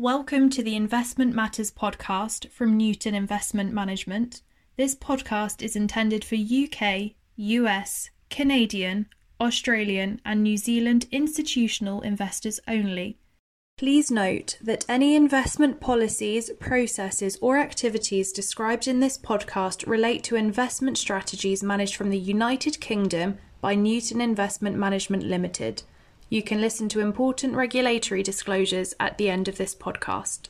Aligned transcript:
Welcome 0.00 0.48
to 0.52 0.62
the 0.62 0.76
Investment 0.76 1.34
Matters 1.34 1.70
podcast 1.70 2.48
from 2.48 2.78
Newton 2.78 3.14
Investment 3.14 3.70
Management. 3.70 4.40
This 4.78 4.94
podcast 4.94 5.60
is 5.60 5.76
intended 5.76 6.24
for 6.24 6.36
UK, 6.36 7.10
US, 7.36 8.08
Canadian, 8.30 9.08
Australian, 9.38 10.22
and 10.24 10.42
New 10.42 10.56
Zealand 10.56 11.06
institutional 11.12 12.00
investors 12.00 12.60
only. 12.66 13.18
Please 13.76 14.10
note 14.10 14.56
that 14.62 14.86
any 14.88 15.14
investment 15.14 15.82
policies, 15.82 16.50
processes, 16.58 17.36
or 17.42 17.58
activities 17.58 18.32
described 18.32 18.88
in 18.88 19.00
this 19.00 19.18
podcast 19.18 19.86
relate 19.86 20.24
to 20.24 20.34
investment 20.34 20.96
strategies 20.96 21.62
managed 21.62 21.96
from 21.96 22.08
the 22.08 22.18
United 22.18 22.80
Kingdom 22.80 23.36
by 23.60 23.74
Newton 23.74 24.22
Investment 24.22 24.76
Management 24.78 25.24
Limited. 25.24 25.82
You 26.32 26.44
can 26.44 26.60
listen 26.60 26.88
to 26.90 27.00
important 27.00 27.56
regulatory 27.56 28.22
disclosures 28.22 28.94
at 29.00 29.18
the 29.18 29.28
end 29.28 29.48
of 29.48 29.56
this 29.56 29.74
podcast. 29.74 30.42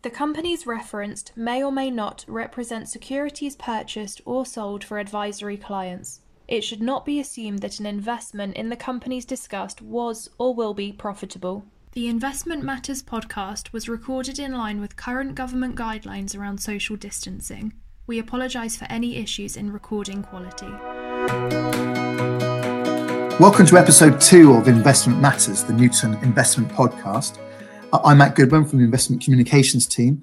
The 0.00 0.08
companies 0.08 0.66
referenced 0.66 1.36
may 1.36 1.62
or 1.62 1.70
may 1.70 1.90
not 1.90 2.24
represent 2.26 2.88
securities 2.88 3.54
purchased 3.54 4.22
or 4.24 4.46
sold 4.46 4.82
for 4.82 4.98
advisory 4.98 5.58
clients. 5.58 6.20
It 6.48 6.64
should 6.64 6.80
not 6.80 7.04
be 7.04 7.20
assumed 7.20 7.58
that 7.58 7.78
an 7.80 7.84
investment 7.84 8.56
in 8.56 8.70
the 8.70 8.76
companies 8.76 9.26
discussed 9.26 9.82
was 9.82 10.30
or 10.38 10.54
will 10.54 10.72
be 10.72 10.90
profitable. 10.90 11.66
The 11.92 12.08
Investment 12.08 12.62
Matters 12.62 13.02
podcast 13.02 13.74
was 13.74 13.90
recorded 13.90 14.38
in 14.38 14.54
line 14.54 14.80
with 14.80 14.96
current 14.96 15.34
government 15.34 15.76
guidelines 15.76 16.34
around 16.34 16.62
social 16.62 16.96
distancing. 16.96 17.74
We 18.06 18.18
apologise 18.18 18.74
for 18.74 18.86
any 18.86 19.16
issues 19.16 19.54
in 19.54 19.70
recording 19.70 20.22
quality. 20.22 20.70
Welcome 23.40 23.64
to 23.68 23.78
episode 23.78 24.20
two 24.20 24.52
of 24.52 24.68
Investment 24.68 25.18
Matters, 25.18 25.64
the 25.64 25.72
Newton 25.72 26.12
Investment 26.22 26.70
Podcast. 26.70 27.38
I'm 27.90 28.18
Matt 28.18 28.36
Goodwin 28.36 28.66
from 28.66 28.80
the 28.80 28.84
Investment 28.84 29.24
Communications 29.24 29.86
team, 29.86 30.22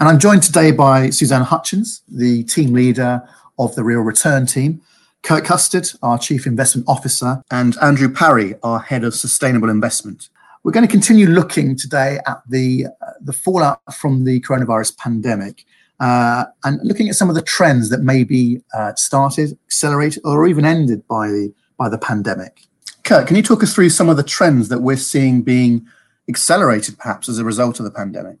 and 0.00 0.08
I'm 0.08 0.18
joined 0.18 0.42
today 0.42 0.72
by 0.72 1.10
Suzanne 1.10 1.44
Hutchins, 1.44 2.02
the 2.08 2.42
team 2.42 2.72
leader 2.72 3.22
of 3.60 3.76
the 3.76 3.84
Real 3.84 4.00
Return 4.00 4.44
team, 4.44 4.82
Curt 5.22 5.44
Custard, 5.44 5.88
our 6.02 6.18
Chief 6.18 6.48
Investment 6.48 6.88
Officer, 6.88 7.44
and 7.52 7.76
Andrew 7.80 8.12
Parry, 8.12 8.56
our 8.64 8.80
Head 8.80 9.04
of 9.04 9.14
Sustainable 9.14 9.70
Investment. 9.70 10.28
We're 10.64 10.72
going 10.72 10.84
to 10.84 10.90
continue 10.90 11.28
looking 11.28 11.76
today 11.76 12.18
at 12.26 12.42
the, 12.48 12.86
uh, 13.00 13.12
the 13.20 13.32
fallout 13.32 13.82
from 13.94 14.24
the 14.24 14.40
coronavirus 14.40 14.98
pandemic 14.98 15.64
uh, 16.00 16.46
and 16.64 16.80
looking 16.82 17.08
at 17.08 17.14
some 17.14 17.28
of 17.28 17.36
the 17.36 17.42
trends 17.42 17.88
that 17.90 18.00
may 18.00 18.24
be 18.24 18.62
uh, 18.74 18.96
started, 18.96 19.56
accelerated, 19.66 20.22
or 20.24 20.44
even 20.48 20.64
ended 20.64 21.06
by 21.06 21.28
the 21.28 21.54
by 21.78 21.88
the 21.88 21.98
pandemic. 21.98 22.60
Curt, 23.04 23.26
can 23.26 23.36
you 23.36 23.42
talk 23.42 23.62
us 23.62 23.74
through 23.74 23.88
some 23.88 24.10
of 24.10 24.18
the 24.18 24.22
trends 24.22 24.68
that 24.68 24.80
we're 24.80 24.96
seeing 24.96 25.42
being 25.42 25.86
accelerated 26.28 26.98
perhaps 26.98 27.28
as 27.28 27.38
a 27.38 27.44
result 27.44 27.78
of 27.78 27.84
the 27.84 27.90
pandemic? 27.90 28.36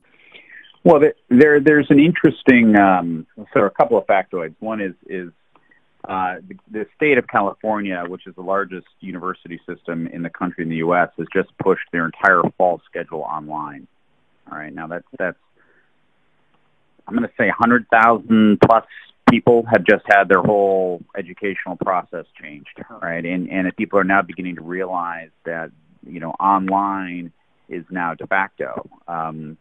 Well, 0.84 1.00
there, 1.28 1.60
there's 1.60 1.86
an 1.90 1.98
interesting, 1.98 2.76
um, 2.78 3.26
so 3.54 3.64
a 3.64 3.70
couple 3.70 3.96
of 3.96 4.06
factoids. 4.06 4.54
One 4.60 4.80
is, 4.80 4.94
is 5.06 5.30
uh, 6.08 6.36
the, 6.46 6.56
the, 6.70 6.86
state 6.96 7.18
of 7.18 7.26
California, 7.26 8.04
which 8.06 8.26
is 8.26 8.34
the 8.34 8.42
largest 8.42 8.86
university 9.00 9.60
system 9.66 10.06
in 10.06 10.22
the 10.22 10.30
country 10.30 10.64
in 10.64 10.70
the 10.70 10.76
U.S., 10.76 11.10
has 11.18 11.26
just 11.32 11.48
pushed 11.58 11.82
their 11.92 12.06
entire 12.06 12.42
fall 12.56 12.80
schedule 12.86 13.20
online. 13.20 13.86
All 14.50 14.56
right, 14.56 14.72
now 14.72 14.86
that's 14.86 15.06
that's 15.18 15.36
I'm 17.06 17.14
going 17.14 17.26
to 17.26 17.34
say 17.38 17.46
100,000 17.46 18.58
plus 18.60 18.84
people 19.30 19.64
have 19.70 19.84
just 19.84 20.04
had 20.06 20.28
their 20.28 20.42
whole 20.42 21.02
educational 21.16 21.76
process 21.76 22.26
changed, 22.40 22.82
right? 23.02 23.24
And 23.24 23.50
and 23.50 23.74
people 23.76 23.98
are 23.98 24.04
now 24.04 24.22
beginning 24.22 24.56
to 24.56 24.62
realize 24.62 25.30
that 25.44 25.70
you 26.06 26.20
know 26.20 26.30
online 26.32 27.32
is 27.68 27.84
now 27.90 28.14
de 28.14 28.26
facto 28.26 28.88
um, 29.06 29.56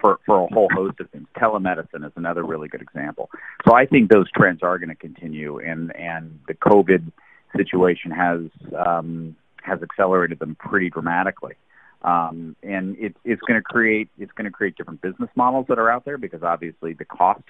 for 0.00 0.20
for 0.26 0.44
a 0.44 0.46
whole 0.52 0.68
host 0.72 1.00
of 1.00 1.10
things. 1.10 1.26
Telemedicine 1.36 2.06
is 2.06 2.12
another 2.16 2.44
really 2.44 2.68
good 2.68 2.82
example. 2.82 3.30
So 3.66 3.74
I 3.74 3.86
think 3.86 4.10
those 4.10 4.30
trends 4.30 4.62
are 4.62 4.78
going 4.78 4.90
to 4.90 4.94
continue, 4.94 5.58
and 5.58 5.94
and 5.96 6.40
the 6.46 6.54
COVID 6.54 7.10
situation 7.56 8.10
has 8.10 8.40
um, 8.76 9.36
has 9.62 9.82
accelerated 9.82 10.38
them 10.38 10.56
pretty 10.56 10.90
dramatically. 10.90 11.54
Um, 12.02 12.54
and 12.62 12.96
it, 12.98 13.16
it's 13.24 13.42
going 13.42 13.58
to 13.58 13.62
create 13.62 14.08
it's 14.18 14.30
going 14.32 14.44
to 14.44 14.50
create 14.50 14.76
different 14.76 15.02
business 15.02 15.30
models 15.34 15.66
that 15.68 15.78
are 15.78 15.90
out 15.90 16.04
there 16.04 16.16
because 16.16 16.42
obviously 16.42 16.92
the 16.92 17.04
cost 17.04 17.42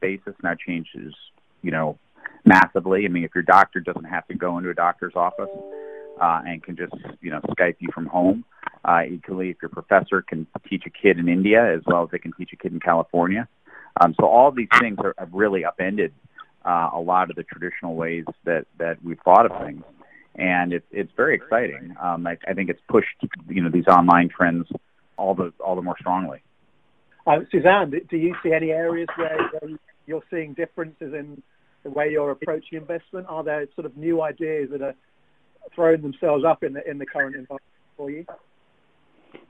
basis 0.00 0.34
now 0.42 0.54
changes, 0.54 1.14
you 1.62 1.70
know, 1.70 1.98
massively. 2.44 3.06
I 3.06 3.08
mean, 3.08 3.24
if 3.24 3.34
your 3.34 3.44
doctor 3.44 3.80
doesn't 3.80 4.04
have 4.04 4.26
to 4.28 4.34
go 4.34 4.58
into 4.58 4.68
a 4.68 4.74
doctor's 4.74 5.14
office 5.16 5.48
uh, 6.20 6.42
and 6.46 6.62
can 6.62 6.76
just 6.76 6.92
you 7.22 7.30
know 7.30 7.40
Skype 7.50 7.76
you 7.78 7.88
from 7.94 8.06
home, 8.06 8.44
uh, 8.84 9.02
equally 9.10 9.50
if 9.50 9.56
your 9.62 9.70
professor 9.70 10.20
can 10.20 10.46
teach 10.68 10.84
a 10.86 10.90
kid 10.90 11.18
in 11.18 11.28
India 11.28 11.74
as 11.74 11.80
well 11.86 12.04
as 12.04 12.10
they 12.10 12.18
can 12.18 12.32
teach 12.32 12.52
a 12.52 12.56
kid 12.56 12.72
in 12.72 12.80
California. 12.80 13.48
Um, 14.00 14.14
so 14.20 14.26
all 14.26 14.50
these 14.50 14.68
things 14.80 14.98
are, 14.98 15.14
have 15.16 15.32
really 15.32 15.64
upended 15.64 16.12
uh, 16.64 16.90
a 16.92 17.00
lot 17.00 17.30
of 17.30 17.36
the 17.36 17.42
traditional 17.42 17.94
ways 17.94 18.24
that 18.44 18.66
that 18.76 19.02
we've 19.02 19.20
thought 19.24 19.50
of 19.50 19.64
things 19.64 19.82
and 20.36 20.72
it's 20.72 20.86
it's 20.90 21.12
very 21.16 21.34
exciting. 21.34 21.94
Um, 22.00 22.26
I, 22.26 22.36
I 22.48 22.54
think 22.54 22.70
it's 22.70 22.80
pushed 22.88 23.16
you 23.48 23.62
know 23.62 23.70
these 23.70 23.86
online 23.86 24.28
trends 24.28 24.66
all 25.16 25.34
the 25.34 25.52
all 25.64 25.76
the 25.76 25.82
more 25.82 25.96
strongly. 25.98 26.42
Uh, 27.26 27.40
Suzanne, 27.50 27.90
do 28.10 28.16
you 28.16 28.34
see 28.42 28.52
any 28.52 28.70
areas 28.70 29.08
where 29.16 29.38
you're 30.06 30.22
seeing 30.30 30.52
differences 30.52 31.14
in 31.14 31.42
the 31.82 31.90
way 31.90 32.10
you're 32.10 32.30
approaching 32.30 32.78
investment? 32.78 33.26
Are 33.28 33.42
there 33.42 33.66
sort 33.74 33.86
of 33.86 33.96
new 33.96 34.20
ideas 34.22 34.68
that 34.72 34.82
are 34.82 34.94
throwing 35.74 36.02
themselves 36.02 36.44
up 36.44 36.62
in 36.62 36.74
the 36.74 36.88
in 36.88 36.98
the 36.98 37.06
current 37.06 37.36
environment 37.36 37.62
for 37.96 38.10
you? 38.10 38.26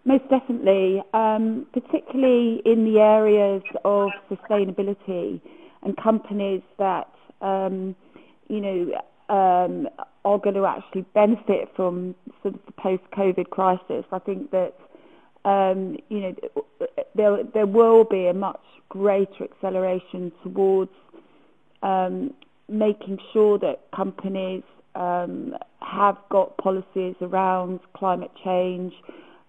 Most 0.05 0.25
definitely, 0.29 1.03
um, 1.13 1.67
particularly 1.73 2.63
in 2.65 2.85
the 2.85 3.01
areas 3.01 3.63
of 3.85 4.11
sustainability 4.31 5.41
and 5.83 5.97
companies 5.97 6.63
that 6.79 7.11
um, 7.41 7.97
you 8.49 8.61
know 8.61 9.01
um, 9.29 9.89
are 10.25 10.39
going 10.39 10.55
to 10.55 10.67
actually 10.67 11.03
benefit 11.15 11.69
from 11.77 12.15
sort 12.43 12.55
of 12.55 12.61
the 12.67 12.73
post-COVID 12.73 13.51
crisis. 13.51 14.05
I 14.13 14.19
think 14.19 14.51
that 14.51 14.75
um, 15.45 15.97
you 16.09 16.21
know 16.21 16.35
there 17.15 17.43
there 17.53 17.67
will 17.67 18.05
be 18.05 18.27
a 18.27 18.35
much 18.35 18.61
greater 18.89 19.45
acceleration 19.45 20.33
towards 20.43 20.93
um, 21.83 22.33
making 22.69 23.19
sure 23.33 23.59
that 23.59 23.83
companies 23.95 24.63
um, 24.95 25.55
have 25.81 26.17
got 26.31 26.57
policies 26.57 27.15
around 27.21 27.81
climate 27.95 28.31
change, 28.45 28.93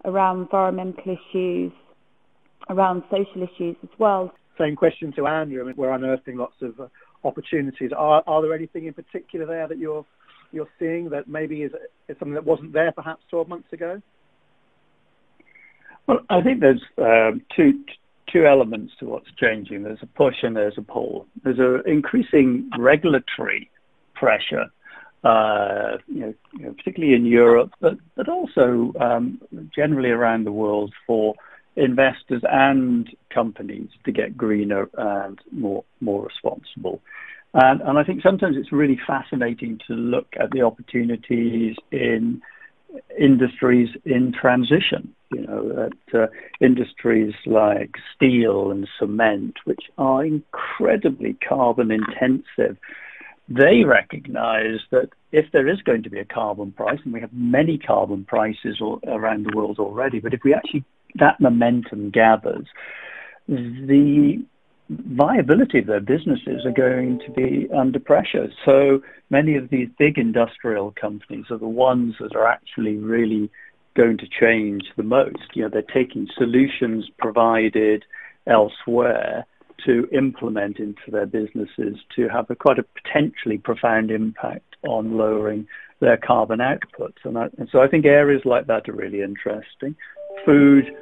around 0.04 0.42
environmental 0.42 1.18
issues, 1.18 1.72
around 2.70 3.04
social 3.10 3.44
issues 3.44 3.76
as 3.84 3.90
well. 4.00 4.34
Same 4.58 4.76
question 4.76 5.14
to 5.14 5.28
Andrew. 5.28 5.62
I 5.62 5.66
mean, 5.66 5.76
we're 5.78 5.92
unearthing 5.92 6.38
lots 6.38 6.56
of 6.62 6.80
uh, 6.80 6.88
opportunities. 7.26 7.92
Are, 7.96 8.24
are 8.26 8.42
there 8.42 8.54
anything 8.54 8.86
in 8.86 8.94
particular 8.94 9.46
there 9.46 9.68
that 9.68 9.78
you're 9.78 10.06
you're 10.52 10.70
seeing 10.80 11.10
that 11.10 11.28
maybe 11.28 11.64
is, 11.64 11.72
is 12.08 12.18
something 12.18 12.36
that 12.36 12.46
wasn't 12.46 12.72
there 12.72 12.92
perhaps 12.92 13.24
12 13.30 13.50
months 13.50 13.74
ago? 13.74 14.02
Well, 16.08 16.20
I 16.30 16.42
think 16.42 16.62
there's 16.62 16.84
um, 16.98 17.42
two 17.56 17.84
two 18.32 18.46
elements 18.46 18.94
to 19.00 19.06
what's 19.06 19.32
changing. 19.40 19.84
There's 19.84 20.02
a 20.02 20.08
push 20.08 20.36
and 20.44 20.56
there's 20.56 20.78
a 20.78 20.82
pull. 20.82 21.28
There's 21.44 21.60
an 21.60 21.84
increasing 21.86 22.70
regulatory 22.78 23.70
pressure, 24.14 24.66
uh, 25.24 25.98
you, 26.08 26.20
know, 26.20 26.34
you, 26.54 26.66
know, 26.66 26.74
particularly 26.74 27.16
in 27.16 27.26
Europe, 27.26 27.72
but 27.80 27.98
but 28.16 28.30
also 28.30 28.94
um, 29.00 29.42
generally 29.76 30.10
around 30.10 30.46
the 30.46 30.52
world 30.52 30.94
for 31.08 31.36
investors 31.76 32.42
and 32.50 33.10
companies 33.30 33.90
to 34.06 34.12
get 34.12 34.38
greener 34.38 34.90
and 34.98 35.40
more 35.52 35.84
more 36.00 36.26
responsible. 36.26 37.02
And, 37.54 37.82
and 37.82 37.98
I 37.98 38.04
think 38.04 38.22
sometimes 38.22 38.58
it's 38.58 38.72
really 38.72 39.00
fascinating 39.08 39.80
to 39.88 39.94
look 39.94 40.28
at 40.38 40.52
the 40.52 40.62
opportunities 40.62 41.78
in 41.92 42.42
industries 43.18 43.90
in 44.06 44.34
transition. 44.34 45.14
You 45.32 45.42
know, 45.48 45.90
at 45.90 46.16
uh, 46.18 46.28
industries 46.62 47.34
like 47.46 47.96
steel 48.16 48.72
and 48.72 48.88
cement, 49.00 49.56
which 49.66 49.90
are 49.98 50.24
incredibly 50.24 51.34
carbon 51.34 51.92
intensive. 51.92 52.78
They 53.48 53.84
recognize 53.84 54.80
that 54.92 55.10
if 55.32 55.52
there 55.52 55.68
is 55.68 55.82
going 55.82 56.04
to 56.04 56.10
be 56.10 56.20
a 56.20 56.26
carbon 56.26 56.72
price, 56.72 57.00
and 57.04 57.14
we 57.14 57.22
have 57.22 57.34
many 57.34 57.78
carbon 57.78 58.24
prices 58.26 58.80
all, 58.82 59.00
around 59.08 59.46
the 59.46 59.56
world 59.56 59.78
already, 59.78 60.20
but 60.20 60.34
if 60.34 60.44
we 60.44 60.54
actually 60.54 60.86
that 61.16 61.40
momentum 61.40 62.10
gathers, 62.10 62.66
the 63.48 64.44
viability 64.90 65.80
of 65.80 65.88
their 65.88 66.00
businesses 66.00 66.66
are 66.66 66.72
going 66.72 67.20
to 67.20 67.32
be 67.32 67.68
under 67.76 68.00
pressure. 68.00 68.52
So 68.64 69.02
many 69.30 69.56
of 69.56 69.70
these 69.70 69.90
big 69.98 70.18
industrial 70.18 70.92
companies 70.92 71.46
are 71.50 71.58
the 71.58 71.68
ones 71.68 72.16
that 72.20 72.36
are 72.36 72.48
actually 72.48 72.98
really 72.98 73.50
going 73.96 74.18
to 74.18 74.28
change 74.28 74.84
the 74.98 75.04
most. 75.04 75.38
You 75.54 75.64
know, 75.64 75.70
they're 75.70 75.82
taking 75.82 76.28
solutions 76.38 77.10
provided 77.18 78.04
elsewhere 78.46 79.46
to 79.86 80.08
implement 80.12 80.80
into 80.80 81.10
their 81.10 81.26
businesses 81.26 81.98
to 82.16 82.28
have 82.30 82.50
a 82.50 82.56
quite 82.56 82.80
a 82.80 82.84
potentially 82.84 83.58
profound 83.58 84.12
impact 84.12 84.76
on 84.88 85.18
lowering 85.18 85.68
their 86.00 86.18
carbon 86.18 86.60
outputs. 86.60 87.18
And, 87.24 87.38
I, 87.38 87.50
and 87.58 87.68
so 87.72 87.82
I 87.82 87.88
think 87.88 88.06
areas 88.06 88.42
like 88.46 88.68
that 88.68 88.88
are 88.88 88.94
really 88.94 89.22
interesting. 89.22 89.96
Food, 90.46 90.94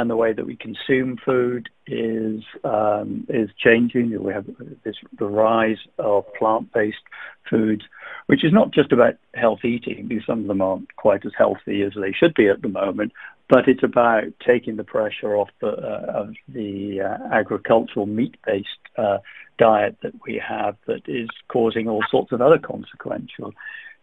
and 0.00 0.08
the 0.08 0.16
way 0.16 0.32
that 0.32 0.46
we 0.46 0.56
consume 0.56 1.18
food 1.18 1.68
is 1.86 2.42
um, 2.64 3.26
is 3.28 3.50
changing. 3.58 4.22
We 4.22 4.32
have 4.32 4.46
this 4.82 4.96
the 5.18 5.26
rise 5.26 5.78
of 5.98 6.24
plant-based 6.34 7.06
foods, 7.48 7.84
which 8.26 8.42
is 8.42 8.52
not 8.52 8.70
just 8.70 8.92
about 8.92 9.16
health 9.34 9.64
eating, 9.64 10.08
because 10.08 10.24
some 10.24 10.40
of 10.40 10.46
them 10.46 10.62
aren't 10.62 10.96
quite 10.96 11.26
as 11.26 11.32
healthy 11.36 11.82
as 11.82 11.92
they 11.94 12.12
should 12.12 12.34
be 12.34 12.48
at 12.48 12.62
the 12.62 12.68
moment, 12.68 13.12
but 13.48 13.68
it's 13.68 13.82
about 13.82 14.24
taking 14.44 14.76
the 14.76 14.84
pressure 14.84 15.36
off 15.36 15.50
the, 15.60 15.68
uh, 15.68 16.12
of 16.22 16.34
the 16.48 17.02
uh, 17.02 17.18
agricultural 17.32 18.06
meat-based 18.06 18.68
uh, 18.96 19.18
diet 19.58 19.96
that 20.02 20.14
we 20.26 20.36
have 20.38 20.76
that 20.86 21.06
is 21.08 21.28
causing 21.48 21.88
all 21.88 22.02
sorts 22.10 22.32
of 22.32 22.40
other 22.40 22.58
consequential 22.58 23.52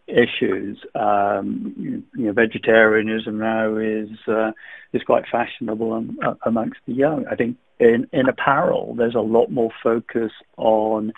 issues. 0.08 0.78
Um, 0.94 1.74
you, 2.16 2.26
know, 2.26 2.32
vegetarianism 2.32 3.38
now 3.38 3.76
is 3.76 4.10
uh, 4.26 4.52
is 4.92 5.02
quite 5.02 5.24
fashionable 5.30 5.92
um, 5.92 6.18
amongst 6.42 6.80
the 6.86 6.94
young. 6.94 7.26
I 7.26 7.36
think 7.36 7.56
in 7.78 8.08
in 8.12 8.28
apparel, 8.28 8.94
there's 8.96 9.14
a 9.14 9.20
lot 9.20 9.50
more 9.50 9.70
focus 9.82 10.32
on 10.56 11.12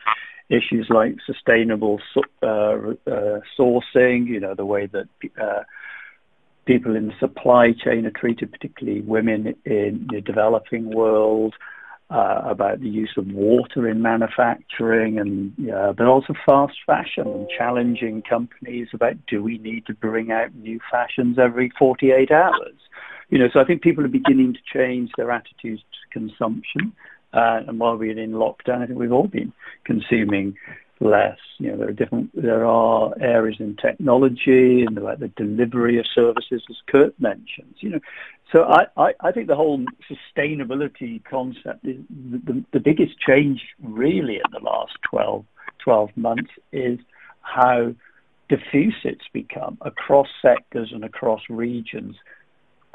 issues 0.48 0.88
like 0.90 1.16
sustainable 1.24 2.00
uh, 2.42 2.46
uh, 2.46 3.40
sourcing. 3.58 4.26
You 4.26 4.40
know, 4.40 4.54
the 4.54 4.66
way 4.66 4.86
that 4.86 5.08
uh, 5.40 5.62
people 6.66 6.96
in 6.96 7.08
the 7.08 7.14
supply 7.18 7.72
chain 7.72 8.06
are 8.06 8.10
treated, 8.10 8.52
particularly 8.52 9.00
women 9.00 9.54
in 9.64 10.08
the 10.10 10.20
developing 10.20 10.90
world 10.90 11.54
uh, 12.10 12.42
about 12.44 12.80
the 12.80 12.88
use 12.88 13.12
of 13.16 13.26
water 13.28 13.88
in 13.88 14.02
manufacturing, 14.02 15.18
and 15.18 15.70
uh, 15.70 15.92
but 15.92 16.06
also 16.06 16.34
fast 16.44 16.74
fashion 16.84 17.26
and 17.26 17.48
challenging 17.56 18.22
companies 18.22 18.88
about 18.92 19.14
do 19.26 19.42
we 19.42 19.58
need 19.58 19.86
to 19.86 19.94
bring 19.94 20.32
out 20.32 20.54
new 20.56 20.80
fashions 20.90 21.38
every 21.38 21.70
48 21.78 22.30
hours? 22.30 22.74
You 23.28 23.38
know, 23.38 23.48
so 23.52 23.60
I 23.60 23.64
think 23.64 23.82
people 23.82 24.04
are 24.04 24.08
beginning 24.08 24.54
to 24.54 24.60
change 24.72 25.10
their 25.16 25.30
attitudes 25.30 25.82
to 25.82 26.18
consumption. 26.18 26.92
Uh, 27.32 27.60
and 27.68 27.78
while 27.78 27.96
we're 27.96 28.18
in 28.18 28.32
lockdown, 28.32 28.82
I 28.82 28.86
think 28.86 28.98
we've 28.98 29.12
all 29.12 29.28
been 29.28 29.52
consuming 29.84 30.56
less. 31.00 31.38
You 31.58 31.72
know, 31.72 31.78
there 31.78 31.88
are 31.88 31.92
different, 31.92 32.30
there 32.34 32.66
are 32.66 33.12
areas 33.20 33.56
in 33.58 33.76
technology 33.76 34.84
and 34.86 34.96
the, 34.96 35.16
the 35.18 35.28
delivery 35.28 35.98
of 35.98 36.06
services, 36.14 36.62
as 36.68 36.76
Curt 36.86 37.18
mentions. 37.18 37.76
You 37.80 37.90
know, 37.90 38.00
so 38.52 38.64
I, 38.64 38.86
I, 38.96 39.12
I 39.20 39.32
think 39.32 39.48
the 39.48 39.56
whole 39.56 39.84
sustainability 40.10 41.24
concept 41.24 41.86
is 41.86 41.96
the, 42.10 42.38
the, 42.38 42.64
the 42.74 42.80
biggest 42.80 43.18
change 43.18 43.62
really 43.82 44.36
in 44.36 44.50
the 44.52 44.60
last 44.60 44.92
12, 45.10 45.44
12 45.82 46.10
months 46.16 46.50
is 46.72 46.98
how 47.40 47.94
diffuse 48.48 48.96
it's 49.04 49.28
become 49.32 49.78
across 49.82 50.26
sectors 50.42 50.90
and 50.92 51.04
across 51.04 51.40
regions 51.48 52.16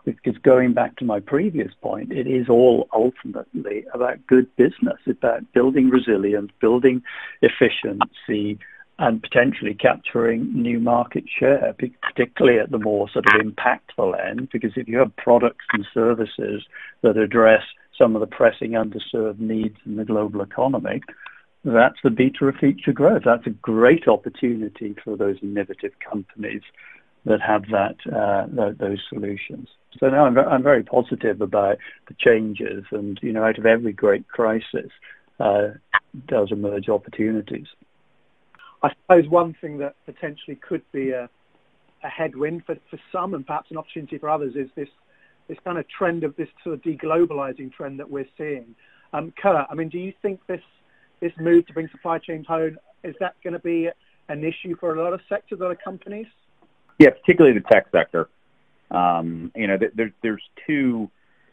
because 0.06 0.38
going 0.38 0.74
back 0.74 0.96
to 0.98 1.06
my 1.06 1.20
previous 1.20 1.74
point, 1.82 2.12
it 2.12 2.28
is 2.28 2.48
all 2.48 2.88
ultimately 2.94 3.86
about 3.94 4.26
good 4.28 4.56
business, 4.56 5.00
about 5.08 5.52
building 5.54 5.90
resilience, 5.90 6.52
building 6.60 7.02
efficiency, 7.42 8.60
and 8.98 9.22
potentially 9.22 9.74
capturing 9.74 10.54
new 10.54 10.80
market 10.80 11.26
share, 11.28 11.76
particularly 11.78 12.60
at 12.60 12.72
the 12.72 12.80
more 12.80 13.10
sort 13.10 13.26
of 13.26 13.42
impactful 13.42 14.18
end. 14.26 14.50
Because 14.52 14.72
if 14.78 14.88
you 14.88 15.00
have 15.00 15.16
products 15.18 15.66
and 15.74 15.86
services 15.94 16.64
that 17.02 17.18
address 17.18 17.64
some 17.98 18.16
of 18.16 18.22
the 18.22 18.28
pressing 18.28 18.72
underserved 18.72 19.40
needs 19.40 19.78
in 19.86 19.98
the 19.98 20.06
global 20.06 20.42
economy, 20.42 21.02
that's 21.66 21.98
the 22.04 22.10
beta 22.10 22.46
of 22.46 22.56
future 22.56 22.94
growth. 22.94 23.24
That's 23.26 23.48
a 23.48 23.52
great 23.52 24.08
opportunity 24.08 24.96
for 25.04 25.18
those 25.18 25.38
innovative 25.42 25.94
companies 26.00 26.62
that 27.26 27.42
have 27.42 27.64
that 27.70 27.96
uh, 28.12 28.74
those 28.78 29.00
solutions. 29.10 29.68
So 30.00 30.10
now 30.10 30.26
I'm, 30.26 30.38
I'm 30.38 30.64
very 30.64 30.84
positive 30.84 31.42
about 31.42 31.78
the 32.08 32.16
changes, 32.18 32.86
and 32.92 33.20
you 33.22 33.32
know, 33.32 33.44
out 33.44 33.58
of 33.58 33.66
every 33.66 33.94
great 33.94 34.28
crisis, 34.28 34.92
uh, 35.40 35.70
does 36.28 36.52
emerge 36.52 36.90
opportunities. 36.90 37.68
I 38.84 38.90
suppose 38.90 39.28
one 39.30 39.56
thing 39.60 39.80
that 39.80 39.96
potentially 40.06 40.58
could 40.58 40.84
be 40.92 41.12
a, 41.12 41.30
a 42.04 42.08
headwind 42.08 42.66
for, 42.66 42.76
for 42.90 43.00
some, 43.12 43.34
and 43.34 43.46
perhaps 43.46 43.72
an 43.72 43.78
opportunity 43.78 44.18
for 44.18 44.30
others, 44.30 44.56
is 44.56 44.70
this 44.76 44.90
this 45.48 45.58
kind 45.64 45.78
of 45.78 45.88
trend 45.88 46.24
of 46.24 46.36
this 46.36 46.50
sort 46.64 46.74
of 46.74 46.82
deglobalizing 46.82 47.72
trend 47.72 48.00
that 48.00 48.10
we're 48.10 48.28
seeing. 48.38 48.76
Um, 49.14 49.32
I 49.44 49.76
mean, 49.76 49.90
do 49.90 50.00
you 50.00 50.14
think 50.22 50.40
this 50.48 50.62
this 51.22 51.32
move 51.40 51.66
to 51.68 51.74
bring 51.74 51.88
supply 51.90 52.20
chains 52.20 52.46
home 52.48 52.78
is 53.04 53.16
that 53.20 53.36
going 53.44 53.54
to 53.54 53.60
be 53.60 53.90
an 54.28 54.44
issue 54.44 54.76
for 54.80 54.96
a 54.96 55.04
lot 55.04 55.14
of 55.14 55.22
sectors, 55.30 55.60
a 55.60 55.64
lot 55.64 55.72
of 55.72 55.78
companies? 55.84 56.28
Yeah, 57.00 57.10
particularly 57.10 57.58
the 57.58 57.66
tech 57.72 57.88
sector. 57.92 58.30
Um, 58.92 59.52
you 59.56 59.68
know, 59.68 59.78
there's 59.96 60.12
there's 60.22 60.44
two 60.68 61.10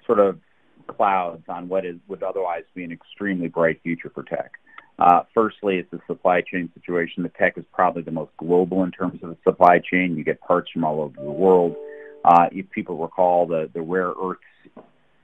sort 0.06 0.20
of 0.20 0.38
clouds 0.86 1.44
on 1.48 1.68
what 1.68 1.84
is 1.84 1.96
would 2.08 2.22
otherwise 2.22 2.64
be 2.74 2.84
an 2.84 2.92
extremely 2.92 3.48
bright 3.48 3.80
future 3.82 4.10
for 4.14 4.22
tech. 4.22 4.52
Uh, 4.98 5.22
firstly, 5.34 5.78
it's 5.78 5.90
the 5.90 6.00
supply 6.06 6.42
chain 6.42 6.70
situation. 6.74 7.22
The 7.22 7.30
tech 7.30 7.56
is 7.56 7.64
probably 7.72 8.02
the 8.02 8.12
most 8.12 8.30
global 8.36 8.84
in 8.84 8.90
terms 8.90 9.20
of 9.22 9.30
the 9.30 9.38
supply 9.42 9.78
chain. 9.78 10.16
You 10.16 10.24
get 10.24 10.40
parts 10.40 10.70
from 10.70 10.84
all 10.84 11.00
over 11.00 11.16
the 11.20 11.30
world. 11.30 11.74
Uh, 12.24 12.46
if 12.52 12.70
people 12.70 12.98
recall 12.98 13.46
the 13.46 13.70
the 13.72 13.80
rare 13.80 14.12
earths 14.22 14.42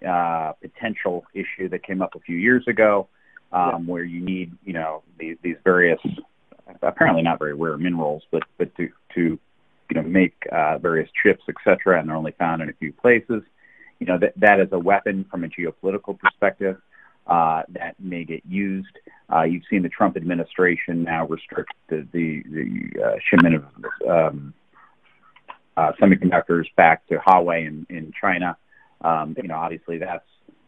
uh, 0.06 0.53
potential 0.61 1.25
issue 1.35 1.69
that 1.69 1.85
came 1.85 2.03
up 2.03 2.15
a 2.15 2.20
few 2.20 2.37
years 2.37 2.65
ago, 2.67 3.09
um, 3.53 3.70
yeah. 3.70 3.93
where 3.93 4.05
you 4.05 4.20
need 4.20 4.53
you 4.65 4.73
know 4.73 5.03
these, 5.19 5.37
these 5.43 5.56
various 5.65 6.00
apparently 6.82 7.23
not 7.23 7.38
very 7.38 7.55
rare 7.55 7.76
minerals, 7.76 8.23
but 8.32 8.43
but 8.56 8.75
to 8.76 8.88
to 9.15 9.38
you 9.90 10.00
know, 10.00 10.02
make 10.02 10.35
uh, 10.52 10.79
various 10.79 11.11
chips, 11.23 11.43
et 11.49 11.55
cetera, 11.64 11.99
and 11.99 12.08
they're 12.08 12.17
only 12.17 12.32
found 12.32 12.62
in 12.62 12.69
a 12.69 12.73
few 12.75 12.93
places. 12.93 13.43
You 14.00 14.06
know, 14.06 14.19
that, 14.19 14.35
that 14.37 14.61
is 14.61 14.69
a 14.73 14.79
weapon 14.79 15.25
from 15.31 15.44
a 15.44 15.49
geopolitical 15.49 16.19
perspective 16.19 16.76
uh, 17.26 17.62
that 17.70 17.94
may 17.99 18.25
get 18.25 18.43
used. 18.46 18.96
Uh, 19.32 19.43
you've 19.43 19.64
seen 19.69 19.82
the 19.82 19.88
Trump 19.88 20.17
administration 20.17 21.02
now 21.02 21.26
restrict 21.26 21.73
the, 21.88 22.06
the, 22.12 22.43
the 22.50 23.02
uh, 23.05 23.17
shipment 23.29 23.56
of 23.56 23.64
um, 24.08 24.55
uh, 25.76 25.93
semiconductors 26.00 26.64
back 26.76 27.06
to 27.08 27.17
Huawei 27.17 27.67
in, 27.67 27.87
in 27.91 28.12
China. 28.19 28.56
Um, 29.00 29.37
you 29.37 29.49
know, 29.49 29.56
obviously 29.56 29.99
that's, 29.99 30.25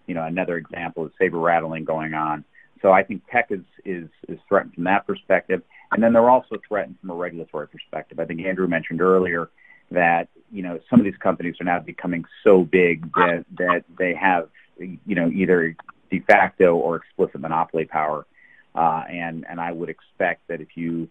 you 0.07 0.15
know, 0.15 0.25
another 0.25 0.57
example 0.57 1.05
of 1.05 1.13
saber 1.19 1.39
rattling 1.39 1.85
going 1.85 2.15
on. 2.15 2.45
So 2.83 2.93
I 2.93 3.03
think 3.03 3.23
tech 3.31 3.49
is, 3.51 3.65
is, 3.85 4.09
is 4.29 4.39
threatened 4.49 4.75
from 4.75 4.85
that 4.85 5.07
perspective. 5.07 5.63
And 5.93 6.03
then 6.03 6.13
they're 6.13 6.31
also 6.31 6.57
threatened 6.67 6.97
from 7.01 7.11
a 7.11 7.15
regulatory 7.15 7.69
perspective. 7.69 8.21
I 8.21 8.25
think 8.25 8.41
Andrew 8.41 8.69
mentioned 8.69 9.01
earlier 9.01 9.51
that, 9.91 10.29
you 10.53 10.63
know, 10.63 10.79
some 10.89 11.01
of 11.01 11.05
these 11.05 11.17
companies 11.17 11.57
are 11.61 11.65
now 11.65 11.81
becoming 11.81 12.25
so 12.45 12.63
big 12.63 13.13
that, 13.15 13.45
that 13.59 13.85
they 13.99 14.15
have, 14.15 14.49
you 14.79 15.15
know, 15.15 15.29
either 15.29 15.75
de 16.11 16.21
facto 16.21 16.77
or 16.77 16.97
explicit 16.97 17.41
monopoly 17.41 17.85
power. 17.85 18.27
Uh, 18.75 19.03
and, 19.11 19.45
and 19.49 19.61
I 19.61 19.73
would 19.73 19.89
expect 19.89 20.47
that 20.49 20.61
if 20.61 20.77
you, 20.77 21.09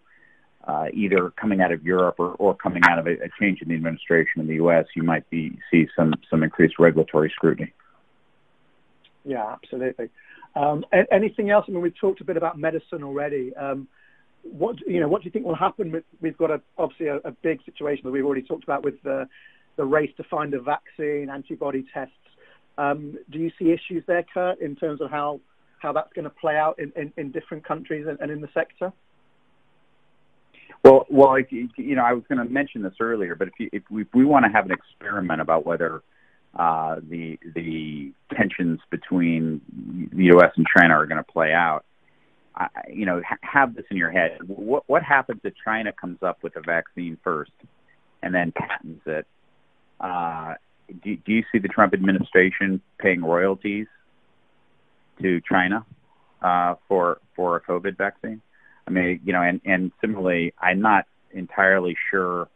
uh, 0.66 0.86
either 0.92 1.30
coming 1.30 1.60
out 1.60 1.72
of 1.72 1.84
Europe 1.84 2.16
or, 2.18 2.32
or 2.32 2.54
coming 2.54 2.82
out 2.88 2.98
of 2.98 3.06
a, 3.06 3.12
a 3.12 3.28
change 3.38 3.60
in 3.60 3.68
the 3.68 3.74
administration 3.74 4.40
in 4.40 4.46
the 4.46 4.54
U.S., 4.54 4.86
you 4.94 5.02
might 5.02 5.28
be 5.30 5.58
see 5.70 5.88
some 5.96 6.14
some 6.30 6.42
increased 6.42 6.78
regulatory 6.78 7.30
scrutiny. 7.34 7.72
Yeah, 9.24 9.52
absolutely. 9.52 10.10
Um, 10.54 10.84
anything 11.10 11.50
else? 11.50 11.64
I 11.68 11.72
mean, 11.72 11.80
we've 11.80 11.98
talked 11.98 12.20
a 12.20 12.24
bit 12.24 12.36
about 12.36 12.58
medicine 12.58 13.02
already. 13.02 13.54
Um, 13.56 13.88
what 14.42 14.76
you 14.86 15.00
know, 15.00 15.08
what 15.08 15.22
do 15.22 15.26
you 15.26 15.30
think 15.30 15.44
will 15.44 15.54
happen? 15.54 16.02
We've 16.20 16.36
got 16.36 16.50
a, 16.50 16.60
obviously 16.78 17.06
a, 17.06 17.16
a, 17.16 17.30
big 17.30 17.60
situation 17.64 18.02
that 18.04 18.10
we've 18.10 18.24
already 18.24 18.42
talked 18.42 18.64
about 18.64 18.84
with 18.84 19.02
the, 19.02 19.28
the 19.76 19.84
race 19.84 20.10
to 20.16 20.24
find 20.24 20.54
a 20.54 20.60
vaccine, 20.60 21.28
antibody 21.30 21.84
tests. 21.92 22.14
Um, 22.78 23.18
do 23.30 23.38
you 23.38 23.50
see 23.58 23.70
issues 23.70 24.04
there, 24.06 24.24
Curt, 24.32 24.60
in 24.60 24.76
terms 24.76 25.00
of 25.00 25.10
how 25.10 25.40
how 25.80 25.92
that's 25.92 26.12
going 26.12 26.24
to 26.24 26.30
play 26.30 26.56
out 26.56 26.78
in, 26.78 26.92
in, 26.96 27.12
in 27.16 27.30
different 27.30 27.66
countries 27.66 28.06
and, 28.08 28.18
and 28.20 28.30
in 28.30 28.40
the 28.40 28.48
sector? 28.52 28.92
Well, 30.84 31.06
well, 31.10 31.38
you 31.38 31.94
know, 31.94 32.02
I 32.02 32.12
was 32.12 32.24
going 32.28 32.38
to 32.38 32.50
mention 32.50 32.82
this 32.82 32.94
earlier, 33.00 33.34
but 33.34 33.48
if, 33.48 33.54
you, 33.58 33.68
if 33.72 33.82
we, 33.90 34.02
if 34.02 34.08
we 34.14 34.24
want 34.24 34.46
to 34.46 34.50
have 34.50 34.64
an 34.64 34.72
experiment 34.72 35.40
about 35.40 35.66
whether 35.66 36.02
uh, 36.58 36.96
the 37.08 37.38
the 37.54 38.12
tensions 38.34 38.80
between 38.90 39.60
the 40.12 40.24
U.S. 40.24 40.50
and 40.56 40.66
China 40.76 40.94
are 40.94 41.06
going 41.06 41.22
to 41.22 41.32
play 41.32 41.52
out. 41.52 41.84
You 42.88 43.06
know, 43.06 43.22
ha- 43.26 43.38
have 43.42 43.74
this 43.74 43.84
in 43.90 43.96
your 43.96 44.10
head. 44.10 44.38
What 44.46 44.84
what 44.86 45.02
happens 45.02 45.40
if 45.44 45.54
China 45.64 45.92
comes 45.92 46.22
up 46.22 46.42
with 46.42 46.56
a 46.56 46.60
vaccine 46.60 47.18
first 47.22 47.52
and 48.22 48.34
then 48.34 48.52
patents 48.52 49.02
it? 49.06 49.26
Uh, 50.00 50.54
do, 51.02 51.16
do 51.16 51.32
you 51.32 51.44
see 51.52 51.58
the 51.58 51.68
Trump 51.68 51.94
administration 51.94 52.80
paying 52.98 53.22
royalties 53.22 53.86
to 55.22 55.40
China 55.48 55.84
uh, 56.42 56.74
for 56.88 57.20
for 57.36 57.56
a 57.56 57.60
COVID 57.60 57.96
vaccine? 57.96 58.42
I 58.86 58.90
mean, 58.90 59.20
you 59.24 59.32
know, 59.32 59.42
and 59.42 59.60
and 59.64 59.92
similarly, 60.00 60.52
I'm 60.60 60.80
not 60.80 61.06
entirely 61.32 61.96
sure 62.10 62.48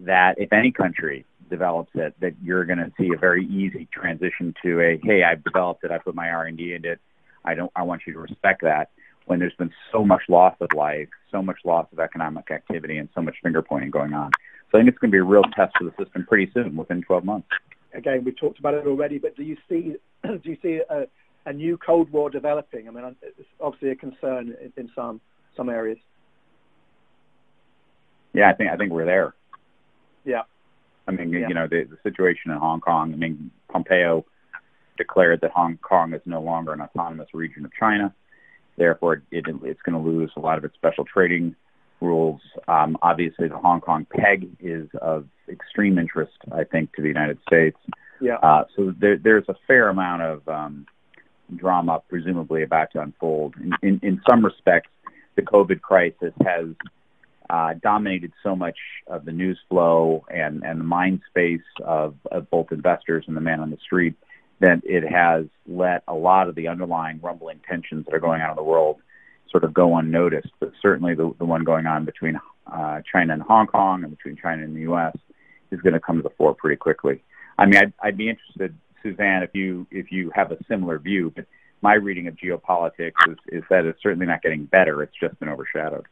that 0.00 0.38
if 0.38 0.52
any 0.52 0.72
country 0.72 1.24
develops 1.50 1.90
it, 1.94 2.14
that 2.20 2.34
you're 2.42 2.64
going 2.64 2.78
to 2.78 2.92
see 2.98 3.10
a 3.14 3.18
very 3.18 3.46
easy 3.46 3.86
transition 3.92 4.54
to 4.62 4.80
a, 4.80 5.00
hey, 5.02 5.22
I've 5.22 5.44
developed 5.44 5.84
it, 5.84 5.90
I 5.90 5.98
put 5.98 6.14
my 6.14 6.30
R&D 6.30 6.74
into 6.74 6.92
it, 6.92 7.00
I 7.44 7.54
don't, 7.54 7.70
I 7.76 7.82
want 7.82 8.02
you 8.06 8.14
to 8.14 8.18
respect 8.18 8.62
that. 8.62 8.90
When 9.26 9.38
there's 9.38 9.54
been 9.54 9.72
so 9.92 10.04
much 10.04 10.22
loss 10.28 10.54
of 10.60 10.68
life, 10.74 11.08
so 11.30 11.42
much 11.42 11.58
loss 11.64 11.86
of 11.92 12.00
economic 12.00 12.50
activity, 12.50 12.98
and 12.98 13.08
so 13.14 13.22
much 13.22 13.36
finger 13.42 13.62
pointing 13.62 13.90
going 13.90 14.12
on. 14.12 14.30
So 14.70 14.78
I 14.78 14.80
think 14.80 14.88
it's 14.88 14.98
going 14.98 15.10
to 15.10 15.14
be 15.14 15.20
a 15.20 15.24
real 15.24 15.44
test 15.54 15.74
for 15.78 15.84
the 15.84 15.92
system 16.02 16.26
pretty 16.26 16.50
soon, 16.52 16.76
within 16.76 17.02
12 17.02 17.24
months. 17.24 17.48
again, 17.94 18.24
we've 18.24 18.36
talked 18.36 18.58
about 18.58 18.74
it 18.74 18.86
already, 18.86 19.18
but 19.18 19.36
do 19.36 19.42
you 19.42 19.56
see 19.68 19.96
do 20.24 20.40
you 20.44 20.56
see 20.62 20.80
a, 20.88 21.06
a 21.46 21.52
new 21.52 21.76
Cold 21.78 22.10
War 22.10 22.30
developing? 22.30 22.88
I 22.88 22.90
mean, 22.90 23.16
it's 23.22 23.48
obviously 23.60 23.90
a 23.90 23.96
concern 23.96 24.54
in, 24.60 24.72
in 24.76 24.90
some 24.94 25.20
some 25.56 25.68
areas. 25.68 25.98
Yeah, 28.32 28.50
I 28.50 28.54
think 28.54 28.70
I 28.70 28.76
think 28.76 28.92
we're 28.92 29.04
there. 29.04 29.34
Yeah. 30.24 30.42
I 31.06 31.10
mean, 31.10 31.30
yeah. 31.30 31.48
you 31.48 31.54
know, 31.54 31.66
the, 31.66 31.84
the 31.84 31.98
situation 32.02 32.52
in 32.52 32.58
Hong 32.58 32.80
Kong. 32.80 33.12
I 33.12 33.16
mean, 33.16 33.50
Pompeo 33.70 34.24
declared 34.96 35.40
that 35.40 35.50
Hong 35.50 35.78
Kong 35.78 36.14
is 36.14 36.20
no 36.24 36.40
longer 36.40 36.72
an 36.72 36.80
autonomous 36.80 37.28
region 37.34 37.64
of 37.64 37.72
China. 37.78 38.14
Therefore, 38.76 39.22
it, 39.30 39.44
it's 39.46 39.82
going 39.82 40.02
to 40.02 40.10
lose 40.10 40.30
a 40.36 40.40
lot 40.40 40.58
of 40.58 40.64
its 40.64 40.74
special 40.74 41.04
trading 41.04 41.54
rules. 42.00 42.40
Um, 42.68 42.96
obviously, 43.02 43.48
the 43.48 43.58
Hong 43.58 43.80
Kong 43.80 44.06
peg 44.10 44.48
is 44.60 44.88
of 45.00 45.26
extreme 45.48 45.98
interest, 45.98 46.32
I 46.50 46.64
think, 46.64 46.94
to 46.94 47.02
the 47.02 47.08
United 47.08 47.38
States. 47.46 47.76
Yeah. 48.20 48.36
Uh, 48.36 48.64
so 48.76 48.94
there, 48.98 49.18
there's 49.18 49.48
a 49.48 49.54
fair 49.66 49.88
amount 49.88 50.22
of 50.22 50.48
um, 50.48 50.86
drama, 51.54 52.02
presumably, 52.08 52.62
about 52.62 52.92
to 52.92 53.00
unfold. 53.00 53.54
In, 53.56 53.72
in, 53.82 54.00
in 54.02 54.22
some 54.28 54.44
respects, 54.44 54.90
the 55.36 55.42
COVID 55.42 55.80
crisis 55.80 56.32
has 56.44 56.66
uh, 57.50 57.74
dominated 57.82 58.32
so 58.42 58.56
much 58.56 58.78
of 59.06 59.24
the 59.24 59.32
news 59.32 59.58
flow 59.68 60.24
and, 60.28 60.62
and 60.62 60.80
the 60.80 60.84
mind 60.84 61.20
space 61.28 61.60
of, 61.84 62.14
of 62.30 62.48
both 62.50 62.72
investors 62.72 63.24
and 63.26 63.36
the 63.36 63.40
man 63.40 63.60
on 63.60 63.70
the 63.70 63.78
street 63.84 64.14
that 64.62 64.80
it 64.84 65.02
has 65.02 65.46
let 65.66 66.02
a 66.08 66.14
lot 66.14 66.48
of 66.48 66.54
the 66.54 66.68
underlying 66.68 67.20
rumbling 67.22 67.60
tensions 67.68 68.06
that 68.06 68.14
are 68.14 68.20
going 68.20 68.40
on 68.40 68.50
in 68.50 68.56
the 68.56 68.62
world 68.62 68.98
sort 69.50 69.64
of 69.64 69.74
go 69.74 69.96
unnoticed. 69.96 70.52
But 70.60 70.72
certainly 70.80 71.14
the, 71.14 71.34
the 71.38 71.44
one 71.44 71.64
going 71.64 71.86
on 71.86 72.04
between 72.04 72.40
uh, 72.72 73.02
China 73.10 73.34
and 73.34 73.42
Hong 73.42 73.66
Kong 73.66 74.04
and 74.04 74.16
between 74.16 74.36
China 74.36 74.62
and 74.62 74.74
the 74.74 74.82
U.S. 74.82 75.16
is 75.70 75.80
going 75.80 75.94
to 75.94 76.00
come 76.00 76.16
to 76.16 76.22
the 76.22 76.30
fore 76.30 76.54
pretty 76.54 76.76
quickly. 76.76 77.22
I 77.58 77.66
mean, 77.66 77.76
I'd, 77.76 77.92
I'd 78.02 78.16
be 78.16 78.30
interested, 78.30 78.74
Suzanne, 79.02 79.42
if 79.42 79.50
you 79.52 79.86
if 79.90 80.10
you 80.10 80.30
have 80.34 80.52
a 80.52 80.58
similar 80.68 80.98
view. 80.98 81.32
But 81.34 81.46
my 81.82 81.94
reading 81.94 82.28
of 82.28 82.36
geopolitics 82.36 83.12
is, 83.28 83.36
is 83.48 83.62
that 83.68 83.84
it's 83.84 84.02
certainly 84.02 84.26
not 84.26 84.42
getting 84.42 84.64
better; 84.64 85.02
it's 85.02 85.12
just 85.20 85.38
been 85.40 85.48
overshadowed. 85.48 86.06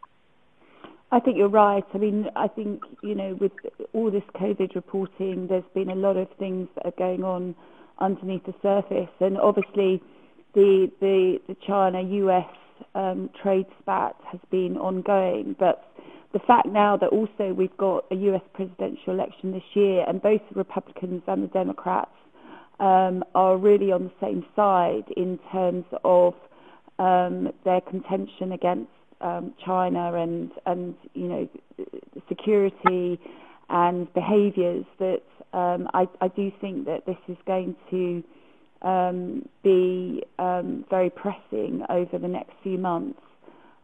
I 1.12 1.18
think 1.20 1.38
you're 1.38 1.48
right. 1.48 1.84
I 1.92 1.98
mean, 1.98 2.28
I 2.36 2.46
think, 2.46 2.82
you 3.02 3.16
know, 3.16 3.36
with 3.40 3.50
all 3.92 4.12
this 4.12 4.22
COVID 4.36 4.76
reporting, 4.76 5.48
there's 5.48 5.64
been 5.74 5.90
a 5.90 5.96
lot 5.96 6.16
of 6.16 6.28
things 6.38 6.68
that 6.76 6.86
are 6.86 6.92
going 6.96 7.24
on 7.24 7.56
underneath 8.00 8.44
the 8.44 8.54
surface. 8.62 9.10
And 9.20 9.38
obviously, 9.38 10.02
the, 10.54 10.90
the, 11.00 11.38
the 11.48 11.56
China-US 11.66 12.46
um, 12.94 13.30
trade 13.42 13.66
spat 13.80 14.16
has 14.30 14.40
been 14.50 14.76
ongoing. 14.76 15.54
But 15.58 15.84
the 16.32 16.40
fact 16.40 16.66
now 16.66 16.96
that 16.96 17.08
also 17.08 17.52
we've 17.52 17.76
got 17.76 18.04
a 18.10 18.14
US 18.14 18.42
presidential 18.54 19.14
election 19.14 19.52
this 19.52 19.62
year 19.74 20.04
and 20.06 20.22
both 20.22 20.40
the 20.48 20.56
Republicans 20.56 21.22
and 21.26 21.42
the 21.42 21.48
Democrats 21.48 22.10
um, 22.78 23.24
are 23.34 23.56
really 23.56 23.92
on 23.92 24.04
the 24.04 24.12
same 24.20 24.44
side 24.56 25.04
in 25.16 25.38
terms 25.52 25.84
of 26.04 26.34
um, 26.98 27.52
their 27.64 27.80
contention 27.80 28.52
against 28.52 28.90
um, 29.20 29.52
China 29.64 30.14
and 30.14 30.50
and 30.66 30.94
you 31.14 31.28
know 31.28 31.48
security 32.28 33.20
and 33.70 34.12
behaviours 34.14 34.84
that 34.98 35.22
um, 35.52 35.88
I, 35.94 36.06
I 36.20 36.28
do 36.28 36.50
think 36.60 36.86
that 36.86 37.06
this 37.06 37.16
is 37.28 37.36
going 37.46 37.76
to 37.90 38.22
um, 38.82 39.48
be 39.62 40.22
um, 40.38 40.84
very 40.90 41.10
pressing 41.10 41.82
over 41.88 42.18
the 42.18 42.28
next 42.28 42.52
few 42.62 42.78
months. 42.78 43.20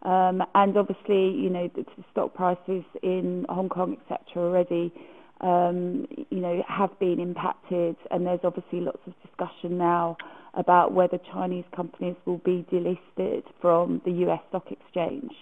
Um, 0.02 0.42
and 0.54 0.76
obviously, 0.76 1.30
you 1.30 1.50
know, 1.50 1.68
the, 1.74 1.82
the 1.82 2.04
stock 2.12 2.34
prices 2.34 2.84
in 3.02 3.44
Hong 3.48 3.68
Kong, 3.68 3.96
etc., 4.00 4.20
already, 4.36 4.92
um, 5.40 6.06
you 6.30 6.38
know, 6.38 6.62
have 6.68 6.96
been 6.98 7.18
impacted, 7.18 7.96
and 8.10 8.26
there's 8.26 8.40
obviously 8.44 8.80
lots 8.80 9.00
of 9.06 9.14
discussion 9.24 9.78
now 9.78 10.16
about 10.54 10.92
whether 10.92 11.18
Chinese 11.32 11.64
companies 11.74 12.14
will 12.24 12.38
be 12.38 12.64
delisted 12.72 13.42
from 13.60 14.00
the 14.04 14.12
US 14.26 14.40
stock 14.48 14.66
exchange. 14.70 15.32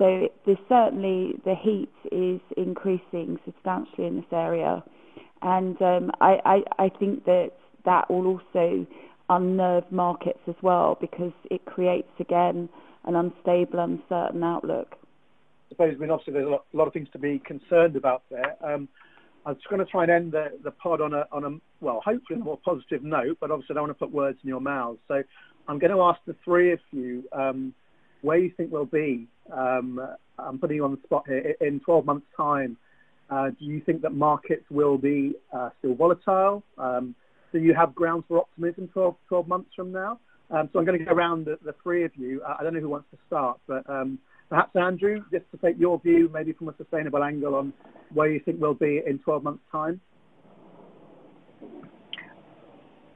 So 0.00 0.30
there's 0.46 0.58
certainly 0.66 1.34
the 1.44 1.54
heat 1.54 1.92
is 2.10 2.40
increasing 2.56 3.38
substantially 3.44 4.06
in 4.06 4.16
this 4.16 4.32
area, 4.32 4.82
and 5.42 5.80
um, 5.82 6.10
I, 6.22 6.38
I, 6.78 6.84
I 6.84 6.88
think 6.98 7.26
that 7.26 7.50
that 7.84 8.10
will 8.10 8.26
also 8.26 8.86
unnerve 9.28 9.84
markets 9.92 10.40
as 10.48 10.54
well 10.62 10.96
because 11.02 11.32
it 11.50 11.66
creates 11.66 12.08
again 12.18 12.70
an 13.04 13.14
unstable, 13.14 13.78
uncertain 13.78 14.42
outlook. 14.42 14.96
I 15.66 15.74
suppose, 15.74 15.94
I 15.96 16.00
mean, 16.00 16.10
obviously 16.10 16.32
there's 16.32 16.46
a 16.46 16.50
lot, 16.50 16.64
a 16.72 16.76
lot 16.78 16.86
of 16.86 16.94
things 16.94 17.08
to 17.12 17.18
be 17.18 17.38
concerned 17.44 17.94
about 17.94 18.22
there. 18.30 18.56
Um, 18.64 18.88
I 19.44 19.50
was 19.50 19.58
going 19.68 19.84
to 19.84 19.90
try 19.90 20.04
and 20.04 20.10
end 20.10 20.32
the, 20.32 20.58
the 20.64 20.70
pod 20.70 21.02
on 21.02 21.12
a, 21.12 21.26
on 21.30 21.44
a, 21.44 21.84
well, 21.84 22.00
hopefully 22.02 22.40
a 22.40 22.42
more 22.42 22.58
positive 22.64 23.02
note, 23.02 23.36
but 23.38 23.50
obviously 23.50 23.74
I 23.74 23.76
don't 23.76 23.88
want 23.88 23.98
to 23.98 24.04
put 24.06 24.12
words 24.12 24.38
in 24.42 24.48
your 24.48 24.60
mouths. 24.60 24.98
So 25.08 25.22
I'm 25.68 25.78
going 25.78 25.92
to 25.92 26.00
ask 26.00 26.20
the 26.26 26.36
three 26.42 26.72
of 26.72 26.80
you 26.90 27.24
um, 27.32 27.74
where 28.22 28.38
do 28.38 28.44
you 28.44 28.52
think 28.56 28.72
we'll 28.72 28.84
be. 28.84 29.26
Um, 29.52 30.00
I'm 30.38 30.58
putting 30.58 30.76
you 30.76 30.84
on 30.84 30.92
the 30.92 31.00
spot 31.04 31.24
here. 31.26 31.54
In 31.60 31.80
12 31.80 32.04
months' 32.06 32.26
time, 32.36 32.76
uh, 33.30 33.50
do 33.50 33.64
you 33.64 33.80
think 33.80 34.02
that 34.02 34.10
markets 34.10 34.64
will 34.70 34.98
be 34.98 35.34
uh, 35.52 35.70
still 35.78 35.94
volatile? 35.94 36.62
Um, 36.78 37.14
do 37.52 37.58
you 37.58 37.74
have 37.74 37.94
grounds 37.94 38.24
for 38.28 38.38
optimism 38.38 38.88
12, 38.92 39.16
12 39.28 39.48
months 39.48 39.70
from 39.74 39.92
now? 39.92 40.18
Um, 40.50 40.68
so 40.72 40.78
I'm 40.78 40.84
going 40.84 40.98
to 40.98 41.04
go 41.04 41.12
around 41.12 41.46
the, 41.46 41.58
the 41.64 41.74
three 41.82 42.04
of 42.04 42.10
you. 42.16 42.42
I 42.44 42.62
don't 42.62 42.74
know 42.74 42.80
who 42.80 42.88
wants 42.88 43.08
to 43.12 43.18
start, 43.26 43.60
but 43.68 43.88
um, 43.88 44.18
Perhaps, 44.50 44.74
Andrew, 44.74 45.22
just 45.30 45.44
to 45.52 45.58
take 45.58 45.78
your 45.78 46.00
view, 46.00 46.28
maybe 46.34 46.52
from 46.52 46.68
a 46.68 46.76
sustainable 46.76 47.22
angle 47.22 47.54
on 47.54 47.72
where 48.12 48.28
you 48.28 48.40
think 48.40 48.60
we'll 48.60 48.74
be 48.74 49.00
in 49.06 49.20
12 49.20 49.44
months' 49.44 49.62
time. 49.70 50.00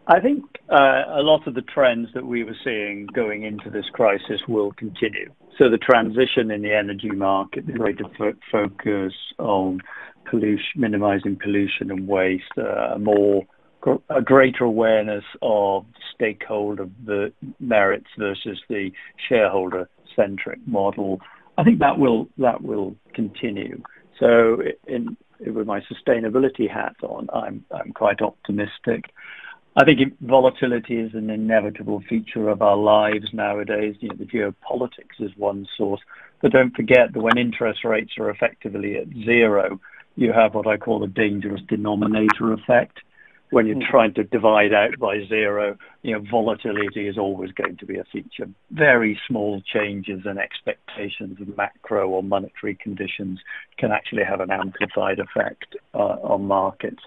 I 0.06 0.20
think 0.20 0.44
uh, 0.70 1.04
a 1.08 1.23
lot 1.23 1.46
of 1.46 1.54
the 1.54 1.62
trends 1.62 2.08
that 2.14 2.26
we 2.26 2.44
were 2.44 2.56
seeing 2.62 3.06
going 3.14 3.44
into 3.44 3.70
this 3.70 3.87
crisis 3.92 4.40
will 4.46 4.73
continue. 4.73 5.32
So 5.58 5.70
the 5.70 5.78
transition 5.78 6.50
in 6.50 6.62
the 6.62 6.75
energy 6.75 7.11
market, 7.11 7.66
the 7.66 7.73
greater 7.73 8.04
fo- 8.18 8.34
focus 8.52 9.14
on 9.38 9.80
pollution, 10.28 10.73
minimizing 10.76 11.38
pollution 11.42 11.90
and 11.90 12.06
waste, 12.06 12.44
uh, 12.58 12.99
more 12.99 13.46
a 14.08 14.23
greater 14.23 14.64
awareness 14.64 15.25
of 15.42 15.84
stakeholder 16.14 16.88
merits 17.61 18.06
versus 18.18 18.58
the 18.68 18.90
shareholder 19.28 19.88
centric 20.16 20.58
model. 20.66 21.20
I 21.58 21.64
think 21.64 21.80
that 21.80 21.99
will 21.99 22.28
that 22.38 22.62
will 22.62 22.96
continue. 23.14 23.82
So 24.18 24.62
with 24.88 25.66
my 25.66 25.80
sustainability 25.80 26.70
hat 26.70 26.96
on, 27.02 27.28
I'm 27.32 27.64
I'm 27.70 27.92
quite 27.92 28.23
optimistic. 28.23 29.11
I 29.76 29.84
think 29.84 30.00
volatility 30.20 30.96
is 30.98 31.14
an 31.14 31.30
inevitable 31.30 32.02
feature 32.08 32.48
of 32.48 32.62
our 32.62 32.76
lives 32.76 33.26
nowadays. 33.32 33.96
You 34.00 34.10
know, 34.10 34.16
the 34.16 34.24
geopolitics 34.24 35.20
is 35.20 35.32
one 35.36 35.66
source, 35.76 36.00
but 36.40 36.52
don't 36.52 36.74
forget 36.76 37.12
that 37.12 37.20
when 37.20 37.38
interest 37.38 37.84
rates 37.84 38.12
are 38.18 38.30
effectively 38.30 38.96
at 38.96 39.08
zero, 39.24 39.80
you 40.14 40.32
have 40.32 40.54
what 40.54 40.68
I 40.68 40.76
call 40.76 41.00
the 41.00 41.08
dangerous 41.08 41.60
denominator 41.68 42.52
effect 42.52 42.98
when 43.50 43.66
you're 43.66 43.76
hmm. 43.76 43.90
trying 43.90 44.14
to 44.14 44.24
divide 44.24 44.72
out 44.72 44.98
by 44.98 45.24
zero, 45.28 45.76
you 46.02 46.12
know, 46.12 46.24
volatility 46.30 47.06
is 47.06 47.16
always 47.16 47.52
going 47.52 47.76
to 47.76 47.86
be 47.86 47.98
a 47.98 48.04
feature. 48.12 48.48
Very 48.72 49.18
small 49.28 49.62
changes 49.72 50.22
in 50.24 50.38
expectations 50.38 51.40
of 51.40 51.56
macro 51.56 52.08
or 52.08 52.22
monetary 52.22 52.74
conditions 52.74 53.38
can 53.78 53.92
actually 53.92 54.24
have 54.24 54.40
an 54.40 54.50
amplified 54.50 55.20
effect 55.20 55.76
uh, 55.94 56.16
on 56.22 56.46
markets. 56.46 57.02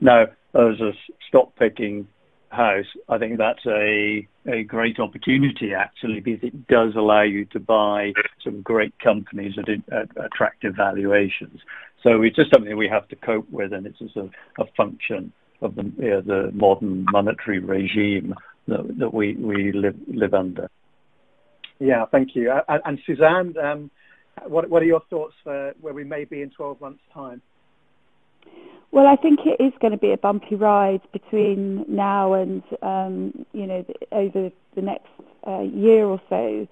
Now, 0.00 0.26
as 0.54 0.80
a 0.80 0.92
stock 1.28 1.54
picking 1.56 2.06
house, 2.50 2.86
I 3.08 3.18
think 3.18 3.38
that's 3.38 3.64
a 3.66 4.26
a 4.46 4.62
great 4.62 5.00
opportunity 5.00 5.72
actually 5.72 6.20
because 6.20 6.42
it 6.42 6.66
does 6.68 6.94
allow 6.96 7.22
you 7.22 7.46
to 7.46 7.60
buy 7.60 8.12
some 8.42 8.60
great 8.60 8.98
companies 8.98 9.54
at, 9.58 9.68
at 9.92 10.08
attractive 10.22 10.74
valuations. 10.76 11.60
So 12.02 12.22
it's 12.22 12.36
just 12.36 12.52
something 12.52 12.76
we 12.76 12.88
have 12.88 13.08
to 13.08 13.16
cope 13.16 13.50
with, 13.50 13.72
and 13.72 13.86
it's 13.86 13.98
just 13.98 14.16
a, 14.16 14.28
a 14.58 14.66
function 14.76 15.32
of 15.62 15.74
the, 15.74 15.80
uh, 15.80 16.20
the 16.20 16.50
modern 16.52 17.06
monetary 17.10 17.58
regime 17.58 18.34
that, 18.68 18.98
that 18.98 19.14
we, 19.14 19.34
we 19.36 19.72
live, 19.72 19.96
live 20.06 20.34
under. 20.34 20.68
Yeah, 21.78 22.04
thank 22.12 22.36
you. 22.36 22.50
Uh, 22.50 22.78
and 22.84 22.98
Suzanne, 23.06 23.56
um, 23.56 23.90
what, 24.46 24.68
what 24.68 24.82
are 24.82 24.86
your 24.86 25.02
thoughts 25.08 25.34
for 25.42 25.72
where 25.80 25.94
we 25.94 26.04
may 26.04 26.24
be 26.24 26.42
in 26.42 26.50
12 26.50 26.80
months' 26.80 27.00
time? 27.12 27.40
Well, 28.94 29.08
I 29.08 29.16
think 29.16 29.40
it 29.44 29.60
is 29.60 29.72
going 29.80 29.90
to 29.90 29.98
be 29.98 30.12
a 30.12 30.16
bumpy 30.16 30.54
ride 30.54 31.00
between 31.10 31.84
now 31.88 32.34
and 32.34 32.62
um, 32.80 33.44
you 33.52 33.66
know 33.66 33.84
over 34.12 34.52
the 34.76 34.82
next 34.82 35.08
uh, 35.44 35.62
year 35.62 36.04
or 36.06 36.22
so. 36.28 36.68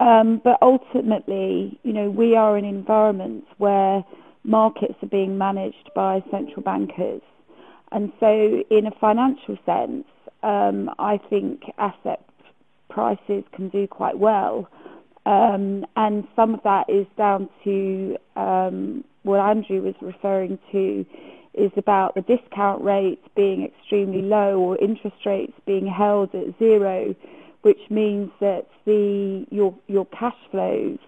Um, 0.00 0.40
but 0.42 0.56
ultimately, 0.62 1.78
you 1.82 1.92
know, 1.92 2.08
we 2.08 2.34
are 2.34 2.56
in 2.56 2.64
environments 2.64 3.48
where 3.58 4.02
markets 4.44 4.94
are 5.02 5.08
being 5.08 5.36
managed 5.36 5.90
by 5.94 6.24
central 6.30 6.62
bankers, 6.62 7.20
and 7.92 8.14
so, 8.18 8.64
in 8.70 8.86
a 8.86 8.92
financial 8.92 9.58
sense, 9.66 10.06
um, 10.42 10.90
I 10.98 11.18
think 11.28 11.64
asset 11.76 12.24
prices 12.88 13.44
can 13.52 13.68
do 13.68 13.86
quite 13.86 14.18
well. 14.18 14.70
Um, 15.26 15.84
and 15.96 16.26
some 16.34 16.54
of 16.54 16.62
that 16.62 16.88
is 16.88 17.06
down 17.18 17.50
to 17.64 18.16
um, 18.36 19.04
what 19.24 19.40
Andrew 19.40 19.82
was 19.82 19.94
referring 20.00 20.58
to 20.72 21.04
is 21.54 21.70
about 21.76 22.14
the 22.14 22.22
discount 22.22 22.82
rates 22.82 23.26
being 23.34 23.64
extremely 23.64 24.22
low 24.22 24.58
or 24.58 24.78
interest 24.78 25.16
rates 25.26 25.52
being 25.66 25.86
held 25.86 26.34
at 26.34 26.58
zero, 26.58 27.14
which 27.62 27.80
means 27.90 28.30
that 28.40 28.66
the 28.84 29.46
your 29.50 29.74
your 29.86 30.06
cash 30.06 30.36
flows 30.50 30.98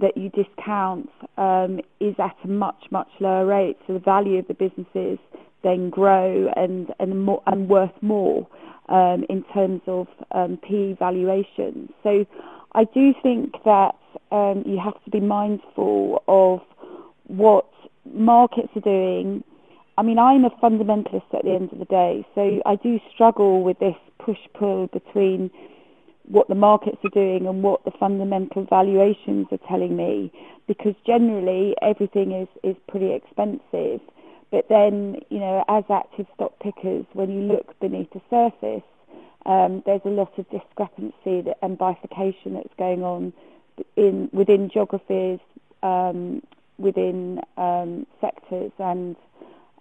that 0.00 0.16
you 0.16 0.30
discount 0.30 1.10
um, 1.36 1.80
is 2.00 2.14
at 2.18 2.36
a 2.44 2.48
much 2.48 2.84
much 2.90 3.08
lower 3.20 3.44
rate, 3.44 3.76
so 3.86 3.92
the 3.92 3.98
value 3.98 4.38
of 4.38 4.48
the 4.48 4.54
businesses 4.54 5.18
then 5.62 5.90
grow 5.90 6.50
and 6.56 6.92
and 6.98 7.24
more 7.24 7.42
and 7.46 7.68
worth 7.68 8.02
more 8.02 8.46
um, 8.88 9.24
in 9.28 9.44
terms 9.54 9.80
of 9.86 10.06
um, 10.32 10.58
P 10.66 10.96
valuations. 10.98 11.90
So 12.02 12.24
I 12.74 12.84
do 12.84 13.14
think 13.22 13.52
that 13.64 13.96
um, 14.30 14.64
you 14.66 14.78
have 14.82 15.02
to 15.04 15.10
be 15.10 15.20
mindful 15.20 16.22
of 16.26 16.60
what 17.26 17.66
markets 18.12 18.68
are 18.76 18.80
doing. 18.80 19.44
I 19.98 20.02
mean, 20.02 20.18
I'm 20.18 20.44
a 20.44 20.50
fundamentalist 20.50 21.34
at 21.34 21.44
the 21.44 21.52
end 21.52 21.72
of 21.72 21.78
the 21.78 21.84
day, 21.84 22.26
so 22.34 22.62
I 22.64 22.76
do 22.76 22.98
struggle 23.12 23.62
with 23.62 23.78
this 23.78 23.96
push 24.18 24.38
pull 24.54 24.86
between 24.86 25.50
what 26.24 26.48
the 26.48 26.54
markets 26.54 26.98
are 27.04 27.10
doing 27.10 27.46
and 27.46 27.62
what 27.62 27.84
the 27.84 27.90
fundamental 28.00 28.64
valuations 28.64 29.48
are 29.52 29.58
telling 29.68 29.96
me, 29.96 30.32
because 30.66 30.94
generally 31.06 31.74
everything 31.82 32.32
is, 32.32 32.48
is 32.62 32.76
pretty 32.88 33.12
expensive. 33.12 34.00
But 34.50 34.68
then, 34.68 35.16
you 35.28 35.40
know, 35.40 35.64
as 35.68 35.84
active 35.90 36.26
stock 36.34 36.58
pickers, 36.60 37.04
when 37.12 37.30
you 37.30 37.40
look 37.40 37.78
beneath 37.80 38.10
the 38.12 38.20
surface, 38.30 38.86
um, 39.44 39.82
there's 39.84 40.02
a 40.04 40.10
lot 40.10 40.32
of 40.38 40.48
discrepancy 40.50 41.42
that, 41.42 41.58
and 41.62 41.76
bifurcation 41.76 42.54
that's 42.54 42.74
going 42.78 43.02
on 43.02 43.32
in 43.96 44.30
within 44.32 44.70
geographies, 44.70 45.40
um, 45.82 46.42
within 46.78 47.40
um, 47.56 48.06
sectors, 48.20 48.72
and 48.78 49.16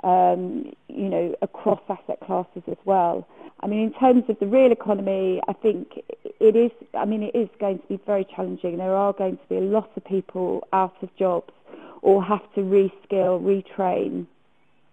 um, 0.03 0.71
you 0.87 1.09
know 1.09 1.35
across 1.41 1.79
asset 1.89 2.19
classes 2.25 2.63
as 2.67 2.77
well. 2.85 3.27
I 3.61 3.67
mean, 3.67 3.81
in 3.81 3.93
terms 3.93 4.23
of 4.27 4.39
the 4.39 4.47
real 4.47 4.71
economy, 4.71 5.41
I 5.47 5.53
think 5.53 5.99
it 6.39 6.55
is. 6.55 6.71
I 6.93 7.05
mean, 7.05 7.23
it 7.23 7.35
is 7.35 7.49
going 7.59 7.79
to 7.79 7.87
be 7.87 7.99
very 8.05 8.25
challenging. 8.35 8.77
There 8.77 8.95
are 8.95 9.13
going 9.13 9.37
to 9.37 9.47
be 9.49 9.57
a 9.57 9.61
lot 9.61 9.89
of 9.95 10.03
people 10.05 10.67
out 10.73 10.95
of 11.01 11.15
jobs 11.17 11.53
or 12.01 12.23
have 12.23 12.41
to 12.55 12.61
reskill, 12.61 13.39
retrain, 13.41 14.25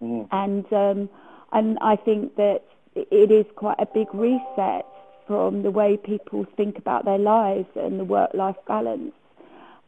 mm. 0.02 0.28
and 0.30 0.72
um, 0.72 1.08
and 1.52 1.78
I 1.80 1.96
think 1.96 2.36
that 2.36 2.62
it 2.94 3.30
is 3.30 3.46
quite 3.56 3.78
a 3.78 3.86
big 3.86 4.08
reset 4.12 4.84
from 5.26 5.62
the 5.62 5.70
way 5.70 5.96
people 5.96 6.46
think 6.56 6.78
about 6.78 7.04
their 7.04 7.18
lives 7.18 7.68
and 7.76 8.00
the 8.00 8.04
work-life 8.04 8.56
balance. 8.66 9.12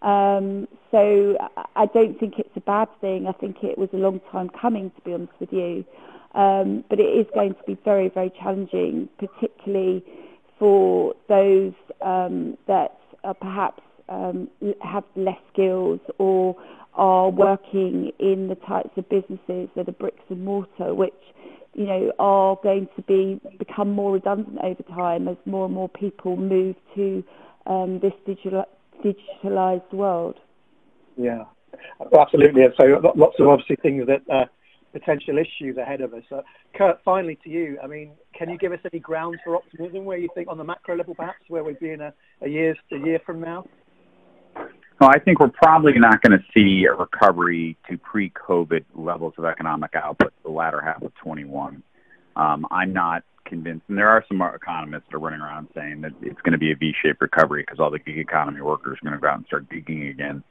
Um, 0.02 0.66
so 0.90 1.37
I 1.76 1.87
don't 1.87 2.19
think 2.19 2.38
it's 2.38 2.57
a 2.57 2.61
bad 2.61 2.88
thing. 3.00 3.26
I 3.26 3.33
think 3.33 3.62
it 3.62 3.76
was 3.76 3.88
a 3.92 3.97
long 3.97 4.21
time 4.33 4.50
coming, 4.50 4.90
to 4.90 5.00
be 5.02 5.12
honest 5.12 5.33
with 5.38 5.52
you. 5.52 5.85
Um, 6.35 6.85
but 6.88 7.00
it 7.00 7.04
is 7.04 7.26
going 7.35 7.54
to 7.54 7.62
be 7.66 7.76
very, 7.85 8.09
very 8.09 8.30
challenging, 8.30 9.09
particularly 9.19 10.04
for 10.59 11.14
those 11.28 11.73
um, 12.00 12.57
that 12.66 12.99
are 13.25 13.35
perhaps 13.35 13.83
um, 14.09 14.49
have 14.80 15.04
less 15.16 15.38
skills 15.52 16.00
or 16.19 16.57
are 16.95 17.30
working 17.30 18.12
in 18.19 18.49
the 18.49 18.54
types 18.54 18.90
of 18.97 19.09
businesses 19.09 19.69
that 19.76 19.88
are 19.88 19.92
bricks 19.92 20.25
and 20.28 20.45
mortar, 20.45 20.95
which 20.95 21.14
you 21.75 21.87
know, 21.87 22.12
are 22.19 22.59
going 22.62 22.88
to 22.97 23.02
be 23.02 23.40
become 23.59 23.92
more 23.92 24.12
redundant 24.12 24.59
over 24.62 24.83
time 24.95 25.28
as 25.28 25.37
more 25.47 25.66
and 25.66 25.75
more 25.75 25.88
people 25.88 26.37
move 26.37 26.75
to 26.95 27.23
um, 27.66 28.00
this 28.00 28.12
digital, 28.26 28.64
digitalized 29.04 29.92
world. 29.92 30.37
Yeah, 31.16 31.45
absolutely. 32.19 32.62
And 32.64 32.75
so 32.80 33.12
lots 33.14 33.37
of 33.38 33.49
obviously 33.49 33.76
things 33.76 34.07
that 34.07 34.23
uh, 34.33 34.47
potential 34.92 35.38
issues 35.38 35.76
ahead 35.76 36.00
of 36.00 36.14
us. 36.14 36.23
Uh, 36.30 36.42
Curt, 36.75 36.99
finally 37.04 37.38
to 37.45 37.50
you. 37.50 37.78
I 37.83 37.87
mean, 37.87 38.12
can 38.35 38.50
you 38.50 38.59
give 38.59 38.73
us 38.73 38.80
any 38.90 39.00
grounds 39.00 39.38
for 39.45 39.57
optimism 39.57 40.04
where 40.04 40.19
you 40.19 40.28
think 40.35 40.49
on 40.49 40.59
the 40.59 40.64
macro 40.64 40.97
level, 40.97 41.14
perhaps, 41.14 41.45
where 41.49 41.64
we'd 41.64 41.80
be 41.80 41.90
in 41.90 42.00
a, 42.00 42.12
a 42.42 42.49
year 42.49 42.76
a 42.92 42.97
year 42.97 43.21
from 43.25 43.40
now? 43.40 43.64
No, 45.00 45.08
I 45.08 45.19
think 45.19 45.41
we're 45.41 45.49
probably 45.49 45.95
not 45.95 46.21
going 46.21 46.39
to 46.39 46.45
see 46.54 46.84
a 46.84 46.95
recovery 46.95 47.76
to 47.89 47.97
pre-COVID 47.97 48.84
levels 48.95 49.32
of 49.39 49.47
economic 49.47 49.95
output 49.95 50.32
the 50.45 50.50
latter 50.50 50.82
half 50.82 51.02
of 51.02 51.15
21. 51.15 51.82
Um, 52.36 52.66
I'm 52.71 52.93
not 52.93 53.25
convinced, 53.45 53.84
and 53.88 53.99
there 53.99 54.08
are 54.08 54.25
some 54.28 54.40
economists 54.40 55.04
that 55.10 55.16
are 55.16 55.21
running 55.21 55.40
around 55.40 55.69
saying 55.75 56.02
that 56.02 56.12
it's 56.23 56.40
going 56.43 56.52
to 56.52 56.58
be 56.58 56.73
a 56.73 56.76
V-shaped 56.76 57.21
recovery 57.21 57.62
because 57.62 57.80
all 57.80 57.90
the 57.90 57.99
gig 57.99 58.19
economy 58.19 58.60
workers 58.60 58.99
are 59.02 59.08
going 59.08 59.19
to 59.19 59.21
go 59.21 59.28
out 59.28 59.36
and 59.36 59.47
start 59.47 59.69
digging 59.69 60.06
again. 60.08 60.43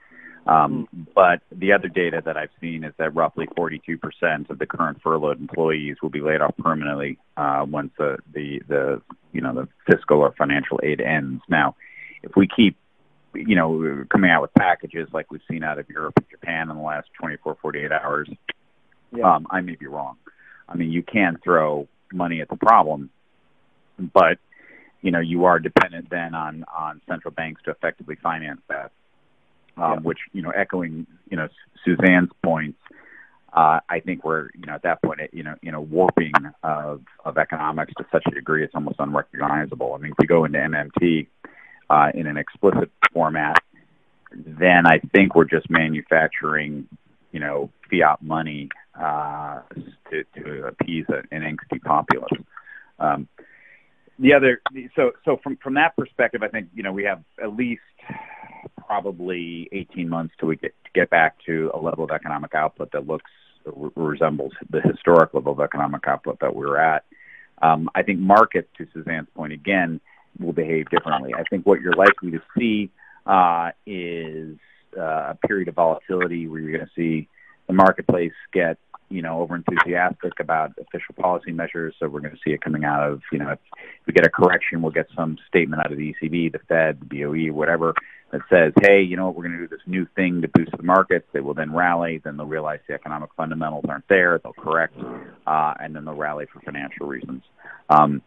Um, 0.48 0.88
mm-hmm. 0.96 1.04
but 1.14 1.42
the 1.52 1.74
other 1.74 1.90
data 1.90 2.22
that 2.26 2.38
I've 2.38 2.50
seen 2.62 2.84
is 2.84 2.94
that 2.98 3.14
roughly 3.14 3.48
42% 3.48 4.50
of 4.50 4.58
the 4.58 4.66
current 4.66 5.00
furloughed 5.04 5.40
employees 5.40 5.98
will 6.02 6.10
be 6.10 6.22
laid 6.22 6.42
off 6.42 6.56
permanently 6.58 7.20
uh, 7.38 7.66
once 7.70 7.92
the, 7.98 8.18
the 8.34 8.62
the 8.68 9.02
you 9.32 9.42
know 9.42 9.54
the 9.54 9.68
fiscal 9.86 10.20
or 10.20 10.34
financial 10.38 10.80
aid 10.82 11.02
ends. 11.02 11.44
Now, 11.50 11.76
if 12.24 12.32
we 12.36 12.48
keep 12.48 12.78
you 13.34 13.56
know, 13.56 14.06
coming 14.10 14.32
out 14.32 14.42
with 14.42 14.54
packages 14.54 15.08
like 15.14 15.32
we've 15.32 15.42
seen 15.50 15.64
out 15.64 15.80
of 15.80 15.90
Europe 15.90 16.14
and 16.18 16.26
Japan 16.30 16.70
in 16.70 16.78
the 16.78 16.82
last 16.82 17.08
24, 17.20 17.58
48 17.62 17.92
hours, 17.92 18.30
yeah. 19.16 19.36
um, 19.36 19.48
I 19.50 19.62
may 19.62 19.76
be 19.76 19.88
wrong. 19.88 20.18
I 20.70 20.76
mean, 20.76 20.92
you 20.92 21.04
can 21.04 21.38
throw 21.44 21.88
money 22.14 22.42
at 22.42 22.50
the 22.50 22.56
problem, 22.56 23.10
but 23.98 24.38
you 25.02 25.12
know, 25.12 25.20
you 25.20 25.46
are 25.46 25.60
dependent 25.60 26.10
then 26.10 26.36
on 26.36 26.66
on 26.78 27.02
central 27.08 27.34
banks 27.34 27.62
to 27.64 27.72
effectively 27.72 28.16
finance 28.22 28.62
that. 28.70 28.92
Um, 29.78 29.92
yeah. 29.92 30.00
Which 30.00 30.20
you 30.34 30.42
know, 30.42 30.52
echoing 30.52 31.08
you 31.30 31.38
know 31.38 31.48
Suzanne's 31.86 32.32
points, 32.44 32.80
uh, 33.54 33.80
I 33.90 34.00
think 34.02 34.24
we're 34.24 34.50
you 34.56 34.66
know 34.66 34.74
at 34.74 34.84
that 34.84 35.02
point 35.02 35.22
you 35.34 35.44
know 35.44 35.56
in 35.64 35.74
a 35.74 35.82
warping 35.82 36.34
of 36.64 37.02
of 37.24 37.38
economics 37.38 37.94
to 37.98 38.06
such 38.12 38.24
a 38.28 38.32
degree 38.32 38.64
it's 38.64 38.76
almost 38.76 39.00
unrecognizable. 39.00 39.94
I 39.94 39.98
mean, 39.98 40.12
if 40.12 40.18
we 40.20 40.28
go 40.28 40.46
into 40.46 40.60
MMT 40.60 41.28
uh, 41.90 42.12
in 42.14 42.28
an 42.28 42.38
explicit 42.38 42.92
format, 43.14 43.58
then 44.32 44.86
I 44.86 45.00
think 45.14 45.36
we're 45.36 45.46
just 45.46 45.70
manufacturing, 45.70 46.88
you 47.32 47.40
know, 47.40 47.70
fiat 47.90 48.22
money 48.22 48.70
uh, 49.00 49.60
to, 50.10 50.24
to 50.36 50.68
appease 50.68 51.06
an 51.10 51.42
angsty 51.42 51.82
populace. 51.82 52.32
Um, 53.00 53.28
the 54.18 54.34
other, 54.34 54.62
so 54.96 55.14
so 55.24 55.40
from 55.42 55.58
from 55.58 55.76
that 55.76 55.96
perspective, 55.96 56.44
I 56.44 56.50
think 56.50 56.70
you 56.76 56.84
know 56.84 56.92
we 56.92 57.06
have 57.06 57.24
at 57.42 57.56
least 57.56 57.82
probably 58.86 59.70
18 59.72 60.10
months 60.10 60.34
till 60.38 60.50
we 60.50 60.58
get 60.58 60.74
to 60.84 60.92
get 60.94 61.10
back 61.10 61.38
to 61.46 61.72
a 61.74 61.80
level 61.80 62.04
of 62.04 62.12
economic 62.12 62.54
output 62.54 62.92
that 62.92 63.08
looks 63.08 63.32
resembles 63.96 64.52
the 64.70 64.82
historic 64.82 65.34
level 65.34 65.54
of 65.54 65.60
economic 65.60 66.08
output 66.08 66.40
that 66.40 66.56
we 66.56 66.66
were 66.66 66.80
at. 66.80 67.06
Um, 67.62 67.90
I 67.94 68.04
think 68.04 68.20
markets, 68.20 68.70
to 68.78 68.88
Suzanne's 68.94 69.28
point 69.36 69.54
again, 69.54 70.00
will 70.40 70.54
behave 70.54 70.90
differently. 70.90 71.34
I 71.34 71.44
think 71.44 71.66
what 71.66 71.82
you're 71.82 71.94
likely 71.94 72.32
to 72.32 72.42
see 72.58 72.90
uh, 73.26 73.72
is 73.86 74.58
uh, 74.98 75.34
a 75.34 75.38
period 75.48 75.68
of 75.68 75.76
volatility 75.76 76.48
where 76.48 76.60
you're 76.60 76.78
going 76.78 76.88
to 76.88 76.92
see 76.96 77.28
the 77.68 77.74
marketplace 77.74 78.34
get 78.52 78.78
you 79.10 79.22
know 79.22 79.42
over 79.42 79.56
enthusiastic 79.56 80.40
about 80.40 80.72
official 80.80 81.16
policy 81.16 81.52
measures. 81.52 81.96
So 82.00 82.08
we're 82.08 82.22
going 82.22 82.36
to 82.36 82.40
see 82.46 82.54
it 82.54 82.62
coming 82.62 82.84
out 82.84 83.10
of 83.10 83.22
you 83.32 83.40
know 83.40 83.50
if 83.52 83.60
we 84.06 84.14
get 84.14 84.26
a 84.26 84.30
correction, 84.30 84.82
we'll 84.82 84.92
get 84.92 85.08
some 85.16 85.38
statement 85.48 85.82
out 85.86 85.92
of 85.92 85.98
the 85.98 86.16
ECB, 86.22 86.52
the 86.52 86.60
Fed, 86.68 87.00
the 87.02 87.24
BOE, 87.24 87.54
whatever 87.54 87.94
that 88.32 88.42
says, 88.50 88.74
hey, 88.82 89.02
you 89.02 89.18
know 89.18 89.28
what, 89.28 89.36
we're 89.36 89.44
going 89.44 89.58
to 89.58 89.68
do 89.68 89.68
this 89.68 89.86
new 89.88 90.06
thing 90.16 90.42
to 90.42 90.48
boost 90.48 90.72
the 90.76 90.84
markets. 90.84 91.26
They 91.34 91.40
will 91.40 91.54
then 91.54 91.74
rally. 91.74 92.22
Then 92.24 92.38
they'll 92.38 92.46
realize 92.46 92.80
the 92.88 92.94
economic 92.94 93.32
fundamentals 93.36 93.86
aren't 93.88 94.08
there. 94.08 94.40
They'll 94.44 94.54
correct, 94.54 94.96
uh, 95.48 95.74
and 95.80 95.96
then 95.96 96.06
they'll 96.06 96.16
rally 96.16 96.46
for 96.52 96.60
financial 96.62 97.08
reasons. 97.08 97.44
Um, 97.90 98.22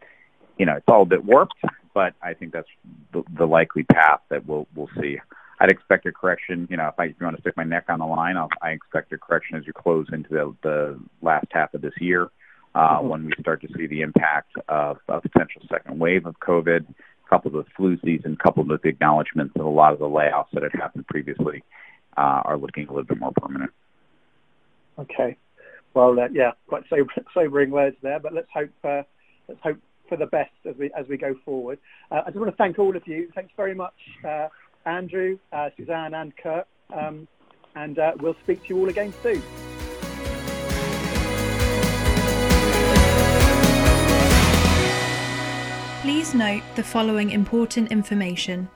you 0.59 0.67
know, 0.67 0.77
it's 0.77 0.89
all 0.89 1.03
a 1.03 1.07
bit 1.07 1.25
warped, 1.25 1.55
but 1.95 2.15
I 2.23 2.35
think 2.35 2.53
that's 2.53 2.69
the, 3.13 3.23
the 3.37 3.47
likely 3.47 3.85
path 3.85 4.21
that 4.29 4.47
we'll 4.47 4.67
we'll 4.75 4.91
see. 5.01 5.19
I'd 5.63 5.71
expect 5.71 6.07
a 6.07 6.13
correction. 6.13 6.67
You 6.69 6.77
know, 6.77 6.89
if 6.89 6.95
I 6.99 7.05
if 7.05 7.15
you 7.21 7.25
want 7.25 7.37
to 7.37 7.43
stick 7.43 7.57
my 7.57 7.63
neck 7.63 7.85
on 7.89 8.01
the 8.01 8.05
line, 8.05 8.37
I'll, 8.37 8.49
I 8.61 8.71
expect 8.71 9.13
a 9.13 9.19
correction 9.19 9.57
as 9.57 9.65
you 9.65 9.73
close 9.73 10.07
into 10.13 10.29
the, 10.29 10.57
the 10.65 11.01
last 11.23 11.47
half 11.53 11.73
of 11.73 11.83
this 11.83 11.93
year, 12.01 12.31
uh, 12.75 12.99
mm-hmm. 12.99 13.09
when 13.09 13.25
we 13.27 13.33
start 13.39 13.63
to 13.63 13.69
see 13.77 13.87
the 13.87 14.01
impact 14.01 14.51
of 14.69 14.99
a 15.09 15.21
potential 15.21 15.63
second 15.71 16.01
wave 16.01 16.27
of 16.27 16.35
COVID, 16.41 16.85
coupled 17.31 17.55
with 17.55 17.67
flu 17.77 17.97
season, 18.05 18.37
coupled 18.43 18.69
with 18.69 18.83
the 18.83 18.89
acknowledgement 18.89 19.55
that 19.55 19.63
a 19.63 19.69
lot 19.69 19.93
of 19.93 20.01
the 20.01 20.05
layoffs 20.05 20.51
that 20.53 20.65
had 20.65 20.73
happened 20.73 21.07
previously 21.07 21.63
uh, 22.17 22.43
are 22.45 22.59
looking 22.59 22.89
a 22.89 22.91
little 22.91 23.05
bit 23.05 23.21
more 23.21 23.33
permanent. 23.41 23.71
Okay. 24.99 25.37
Well, 25.95 26.19
uh, 26.19 26.27
yeah, 26.33 26.53
quite 26.67 26.83
sobering 27.33 27.71
words 27.71 27.97
there, 28.03 28.19
but 28.19 28.35
let's 28.35 28.49
hope 28.53 28.71
uh, 28.83 29.03
let's 29.47 29.61
hope 29.63 29.79
for 30.09 30.17
the 30.17 30.27
best 30.27 30.51
as 30.69 30.75
we 30.77 30.91
as 30.99 31.07
we 31.09 31.17
go 31.17 31.35
forward. 31.45 31.79
Uh, 32.11 32.23
I 32.27 32.31
just 32.31 32.39
want 32.39 32.51
to 32.51 32.57
thank 32.57 32.79
all 32.79 32.97
of 32.97 33.03
you. 33.07 33.31
Thanks 33.35 33.53
very 33.57 33.75
much, 33.75 33.95
uh, 34.27 34.49
Andrew, 34.87 35.39
uh, 35.53 35.71
Suzanne, 35.77 36.15
and 36.15 36.37
Curt. 36.37 36.67
Um, 36.93 37.29
and 37.75 37.99
uh, 37.99 38.13
we'll 38.21 38.37
speak 38.43 38.63
to 38.65 38.69
you 38.75 38.81
all 38.81 38.89
again 38.89 39.15
soon. 39.23 39.43
Please 46.03 46.35
note 46.35 46.63
the 46.75 46.83
following 46.83 47.31
important 47.31 47.93
information. 47.93 48.69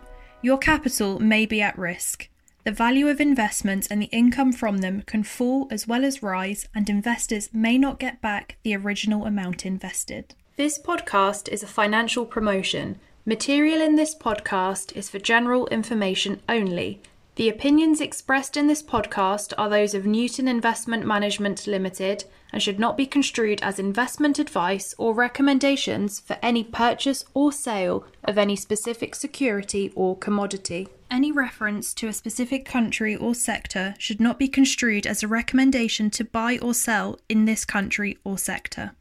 Your 0.42 0.58
capital 0.58 1.18
may 1.18 1.44
be 1.44 1.60
at 1.60 1.76
risk. 1.76 2.28
The 2.62 2.72
value 2.72 3.08
of 3.08 3.20
investments 3.20 3.86
and 3.88 4.02
the 4.02 4.06
income 4.06 4.52
from 4.52 4.78
them 4.78 5.02
can 5.06 5.22
fall 5.22 5.68
as 5.70 5.86
well 5.86 6.04
as 6.04 6.22
rise, 6.22 6.68
and 6.74 6.88
investors 6.88 7.48
may 7.52 7.78
not 7.78 7.98
get 7.98 8.20
back 8.20 8.56
the 8.62 8.76
original 8.76 9.24
amount 9.24 9.66
invested. 9.66 10.34
This 10.56 10.78
podcast 10.78 11.48
is 11.48 11.62
a 11.62 11.68
financial 11.68 12.24
promotion. 12.24 12.98
Material 13.28 13.82
in 13.82 13.96
this 13.96 14.14
podcast 14.14 14.94
is 14.94 15.10
for 15.10 15.18
general 15.18 15.66
information 15.66 16.40
only. 16.48 17.00
The 17.34 17.48
opinions 17.48 18.00
expressed 18.00 18.56
in 18.56 18.68
this 18.68 18.84
podcast 18.84 19.52
are 19.58 19.68
those 19.68 19.94
of 19.94 20.06
Newton 20.06 20.46
Investment 20.46 21.04
Management 21.04 21.66
Limited 21.66 22.22
and 22.52 22.62
should 22.62 22.78
not 22.78 22.96
be 22.96 23.04
construed 23.04 23.60
as 23.62 23.80
investment 23.80 24.38
advice 24.38 24.94
or 24.96 25.12
recommendations 25.12 26.20
for 26.20 26.38
any 26.40 26.62
purchase 26.62 27.24
or 27.34 27.50
sale 27.50 28.04
of 28.22 28.38
any 28.38 28.54
specific 28.54 29.16
security 29.16 29.90
or 29.96 30.16
commodity. 30.16 30.86
Any 31.10 31.32
reference 31.32 31.94
to 31.94 32.06
a 32.06 32.12
specific 32.12 32.64
country 32.64 33.16
or 33.16 33.34
sector 33.34 33.96
should 33.98 34.20
not 34.20 34.38
be 34.38 34.46
construed 34.46 35.04
as 35.04 35.24
a 35.24 35.28
recommendation 35.28 36.10
to 36.10 36.24
buy 36.24 36.58
or 36.58 36.74
sell 36.74 37.18
in 37.28 37.44
this 37.44 37.64
country 37.64 38.18
or 38.22 38.38
sector. 38.38 38.92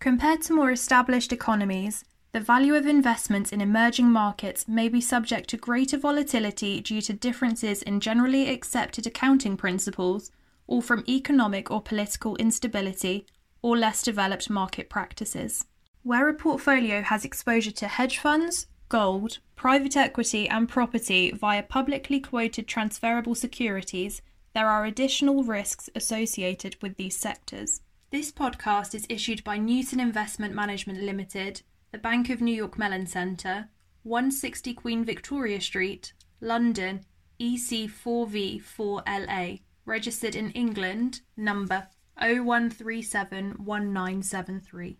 Compared 0.00 0.40
to 0.42 0.54
more 0.54 0.70
established 0.70 1.30
economies, 1.30 2.04
the 2.36 2.42
value 2.42 2.74
of 2.74 2.86
investments 2.86 3.50
in 3.50 3.62
emerging 3.62 4.10
markets 4.10 4.68
may 4.68 4.90
be 4.90 5.00
subject 5.00 5.48
to 5.48 5.56
greater 5.56 5.96
volatility 5.96 6.82
due 6.82 7.00
to 7.00 7.14
differences 7.14 7.80
in 7.84 7.98
generally 7.98 8.50
accepted 8.50 9.06
accounting 9.06 9.56
principles 9.56 10.30
or 10.66 10.82
from 10.82 11.02
economic 11.08 11.70
or 11.70 11.80
political 11.80 12.36
instability 12.36 13.24
or 13.62 13.74
less 13.74 14.02
developed 14.02 14.50
market 14.50 14.90
practices. 14.90 15.64
Where 16.02 16.28
a 16.28 16.34
portfolio 16.34 17.00
has 17.00 17.24
exposure 17.24 17.70
to 17.70 17.88
hedge 17.88 18.18
funds, 18.18 18.66
gold, 18.90 19.38
private 19.54 19.96
equity, 19.96 20.46
and 20.46 20.68
property 20.68 21.30
via 21.30 21.62
publicly 21.62 22.20
quoted 22.20 22.68
transferable 22.68 23.34
securities, 23.34 24.20
there 24.52 24.68
are 24.68 24.84
additional 24.84 25.42
risks 25.42 25.88
associated 25.94 26.76
with 26.82 26.98
these 26.98 27.16
sectors. 27.16 27.80
This 28.10 28.30
podcast 28.30 28.94
is 28.94 29.06
issued 29.08 29.42
by 29.42 29.56
Newton 29.56 30.00
Investment 30.00 30.54
Management 30.54 31.02
Limited 31.02 31.62
the 31.96 32.02
Bank 32.02 32.28
of 32.28 32.42
New 32.42 32.54
York 32.54 32.78
Mellon 32.78 33.06
Centre, 33.06 33.70
160 34.02 34.74
Queen 34.74 35.02
Victoria 35.02 35.62
Street, 35.62 36.12
London, 36.42 37.00
EC4V4LA, 37.40 39.62
registered 39.86 40.36
in 40.36 40.50
England, 40.50 41.22
number 41.38 41.88
01371973. 42.20 44.96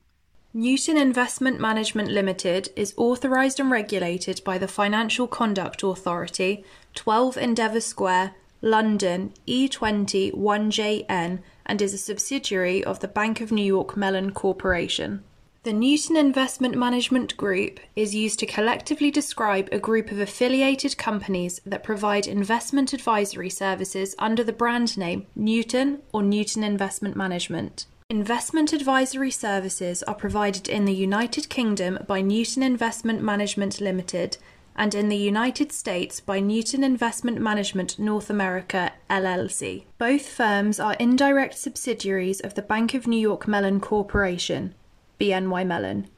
Newton 0.55 0.97
Investment 0.97 1.61
Management 1.61 2.09
Limited 2.09 2.71
is 2.77 2.95
authorised 2.97 3.61
and 3.61 3.71
regulated 3.71 4.41
by 4.43 4.57
the 4.57 4.67
Financial 4.67 5.27
Conduct 5.27 5.83
Authority, 5.83 6.65
12 6.95 7.37
Endeavour 7.37 7.83
Square, 7.83 8.35
London, 8.63 9.35
E20 9.47 10.33
1JN, 10.33 11.41
and 11.67 11.83
is 11.83 11.93
a 11.93 11.99
subsidiary 11.99 12.83
of 12.83 13.01
the 13.01 13.09
Bank 13.09 13.43
of 13.43 13.53
New 13.53 13.67
York 13.67 13.99
Mellon 13.99 14.33
Corporation. 14.33 15.23
The 15.67 15.73
Newton 15.73 16.17
Investment 16.17 16.77
Management 16.77 17.37
Group 17.37 17.81
is 17.97 18.15
used 18.15 18.39
to 18.39 18.47
collectively 18.47 19.11
describe 19.11 19.69
a 19.73 19.81
group 19.81 20.13
of 20.13 20.21
affiliated 20.21 20.97
companies 20.97 21.61
that 21.67 21.83
provide 21.83 22.29
investment 22.29 22.93
advisory 22.93 23.51
services 23.51 24.15
under 24.17 24.45
the 24.45 24.53
brand 24.53 24.97
name 24.97 25.27
Newton 25.35 26.03
or 26.13 26.23
Newton 26.23 26.63
Investment 26.63 27.17
Management. 27.17 27.87
Investment 28.09 28.73
advisory 28.73 29.33
services 29.33 30.05
are 30.05 30.15
provided 30.15 30.69
in 30.69 30.85
the 30.85 30.95
United 30.95 31.49
Kingdom 31.49 31.99
by 32.07 32.21
Newton 32.21 32.63
Investment 32.63 33.21
Management 33.21 33.81
Limited 33.81 34.37
and 34.77 34.95
in 34.95 35.09
the 35.09 35.17
United 35.17 35.73
States 35.73 36.21
by 36.21 36.39
Newton 36.39 36.85
Investment 36.85 37.41
Management 37.41 37.99
North 37.99 38.31
America 38.31 38.93
LLC. 39.11 39.83
Both 39.99 40.29
firms 40.29 40.79
are 40.79 40.95
indirect 41.01 41.59
subsidiaries 41.59 42.39
of 42.39 42.55
the 42.55 42.63
Bank 42.63 42.95
of 42.95 43.09
New 43.09 43.19
York 43.19 43.49
Mellon 43.49 43.81
Corporation. 43.81 44.73
BNY 45.21 45.67
Mellon. 45.67 46.09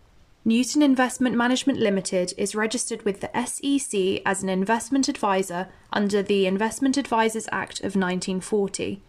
Newton 0.45 0.83
Investment 0.83 1.37
Management 1.37 1.79
Limited 1.79 2.33
is 2.39 2.55
registered 2.55 3.03
with 3.03 3.21
the 3.21 3.31
SEC 3.45 4.23
as 4.25 4.43
an 4.43 4.49
investment 4.49 5.09
advisor 5.09 5.69
under 5.93 6.23
the 6.23 6.47
Investment 6.47 6.97
Advisors 6.97 7.49
Act 7.53 7.81
of 7.81 7.97
1940. 7.97 9.03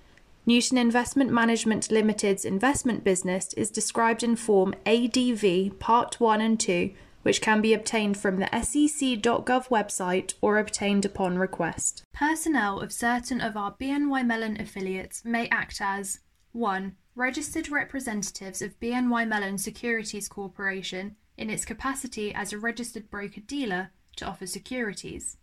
Newton 0.46 0.78
Investment 0.78 1.32
Management 1.32 1.92
Limited's 1.92 2.44
investment 2.44 3.04
business 3.04 3.54
is 3.54 3.70
described 3.70 4.24
in 4.24 4.36
Form 4.36 4.74
ADV 4.86 5.80
Part 5.80 6.20
1 6.20 6.42
and 6.42 6.60
2, 6.60 6.92
which 7.22 7.42
can 7.42 7.62
be 7.62 7.74
obtained 7.74 8.18
from 8.18 8.38
the 8.38 8.50
sec.gov 8.52 9.68
website 9.70 10.34
or 10.42 10.58
obtained 10.58 11.06
upon 11.06 11.38
request. 11.38 12.04
Personnel 12.14 12.80
of 12.80 12.92
certain 12.92 13.40
of 13.40 13.56
our 13.56 13.76
BNY 13.76 14.26
Mellon 14.26 14.60
affiliates 14.60 15.24
may 15.24 15.48
act 15.50 15.80
as 15.82 16.20
1 16.54 16.96
registered 17.20 17.70
representatives 17.70 18.62
of 18.62 18.80
BNY 18.80 19.28
Mellon 19.28 19.58
Securities 19.58 20.30
Corporation 20.30 21.18
in 21.38 21.50
its 21.50 21.66
capacity 21.66 22.34
as 22.34 22.54
a 22.54 22.58
registered 22.58 23.10
broker 23.10 23.42
dealer 23.42 23.92
to 24.16 24.26
offer 24.26 24.48
securities. 24.48 25.36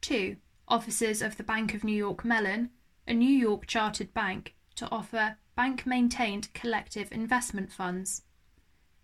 2. 0.00 0.36
Officers 0.68 1.20
of 1.20 1.36
the 1.36 1.42
Bank 1.42 1.74
of 1.74 1.84
New 1.84 1.94
York 1.94 2.24
Mellon, 2.24 2.70
a 3.06 3.12
New 3.12 3.28
York 3.28 3.66
chartered 3.66 4.14
bank, 4.14 4.54
to 4.74 4.90
offer 4.90 5.36
bank 5.54 5.84
maintained 5.84 6.52
collective 6.54 7.12
investment 7.12 7.70
funds. 7.70 8.22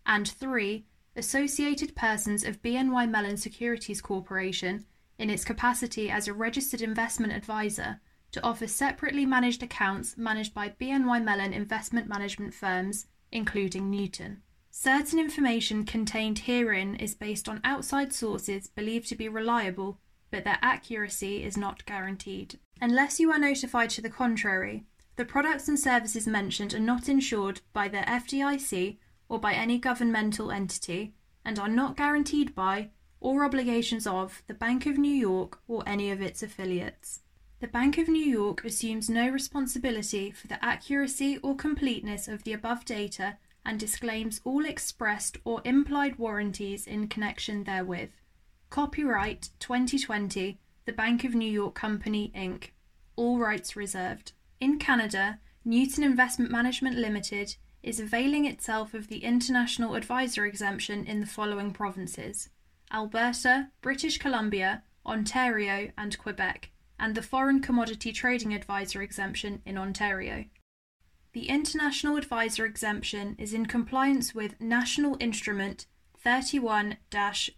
And 0.07 0.27
3. 0.27 0.87
Associated 1.14 1.94
persons 1.94 2.42
of 2.42 2.62
BNY 2.62 3.11
Mellon 3.11 3.37
Securities 3.37 4.01
Corporation 4.01 4.87
in 5.18 5.29
its 5.29 5.44
capacity 5.44 6.11
as 6.11 6.27
a 6.27 6.33
registered 6.33 6.81
investment 6.81 7.35
advisor 7.35 8.01
to 8.33 8.43
offer 8.43 8.67
separately 8.67 9.25
managed 9.25 9.62
accounts 9.62 10.17
managed 10.17 10.55
by 10.55 10.69
BNY 10.69 11.23
Mellon 11.23 11.53
investment 11.53 12.09
management 12.09 12.55
firms, 12.55 13.07
including 13.33 13.91
Newton. 13.91 14.43
Certain 14.71 15.19
information 15.19 15.85
contained 15.85 16.41
herein 16.41 16.95
is 16.97 17.14
based 17.14 17.49
on 17.49 17.61
outside 17.64 18.12
sources 18.12 18.69
believed 18.69 19.09
to 19.09 19.17
be 19.17 19.29
reliable, 19.29 19.99
but 20.31 20.45
their 20.45 20.59
accuracy 20.62 21.43
is 21.43 21.57
not 21.57 21.85
guaranteed. 21.87 22.59
Unless 22.81 23.19
you 23.19 23.33
are 23.33 23.38
notified 23.38 23.91
to 23.91 24.03
the 24.03 24.11
contrary, 24.11 24.85
the 25.17 25.25
products 25.25 25.67
and 25.67 25.79
services 25.79 26.29
mentioned 26.29 26.75
are 26.75 26.79
not 26.79 27.09
insured 27.09 27.61
by 27.73 27.88
the 27.88 27.99
FDIC 27.99 28.99
or 29.29 29.41
by 29.41 29.53
any 29.53 29.79
governmental 29.79 30.53
entity 30.53 31.14
and 31.45 31.59
are 31.59 31.69
not 31.69 31.97
guaranteed 31.97 32.55
by 32.55 32.91
or 33.21 33.45
obligations 33.45 34.07
of 34.07 34.43
the 34.47 34.55
Bank 34.55 34.87
of 34.87 34.97
New 34.97 35.12
York 35.12 35.59
or 35.67 35.83
any 35.88 36.11
of 36.11 36.21
its 36.21 36.43
affiliates. 36.43 37.21
The 37.61 37.66
Bank 37.66 37.99
of 37.99 38.07
New 38.07 38.25
York 38.25 38.64
assumes 38.64 39.11
no 39.11 39.29
responsibility 39.29 40.31
for 40.31 40.47
the 40.47 40.64
accuracy 40.64 41.38
or 41.38 41.57
completeness 41.57 42.29
of 42.29 42.44
the 42.44 42.53
above 42.53 42.85
data 42.85 43.37
and 43.66 43.81
disclaims 43.81 44.40
all 44.44 44.64
expressed 44.64 45.38
or 45.44 45.61
implied 45.64 46.21
warranties 46.21 46.87
in 46.87 47.09
connection 47.09 47.64
therewith. 47.64 48.11
Copyright 48.71 49.51
2020, 49.59 50.61
The 50.85 50.92
Bank 50.92 51.25
of 51.25 51.35
New 51.35 51.51
York 51.51 51.75
Company, 51.75 52.31
Inc. 52.33 52.68
All 53.16 53.40
rights 53.40 53.75
reserved. 53.75 54.35
In 54.61 54.79
Canada, 54.79 55.40
Newton 55.64 56.05
Investment 56.05 56.53
Management 56.53 56.97
Limited 56.97 57.57
is 57.83 57.99
availing 57.99 58.44
itself 58.44 58.94
of 58.94 59.09
the 59.09 59.25
International 59.25 59.97
Advisor 59.97 60.47
exemption 60.47 61.05
in 61.05 61.18
the 61.18 61.27
following 61.27 61.73
provinces 61.73 62.51
Alberta, 62.92 63.71
British 63.81 64.18
Columbia, 64.18 64.85
Ontario, 65.05 65.90
and 65.99 66.16
Quebec 66.18 66.71
and 66.98 67.14
the 67.14 67.22
Foreign 67.22 67.61
Commodity 67.61 68.12
Trading 68.12 68.54
Advisor 68.54 69.02
exemption 69.02 69.62
in 69.64 69.78
Ontario. 69.78 70.44
The 71.32 71.48
International 71.48 72.16
Advisor 72.16 72.64
exemption 72.66 73.37
is 73.38 73.52
in 73.52 73.66
compliance 73.66 74.34
with 74.34 74.61
National 74.61 75.16
Instrument 75.20 75.87
31 76.22 76.96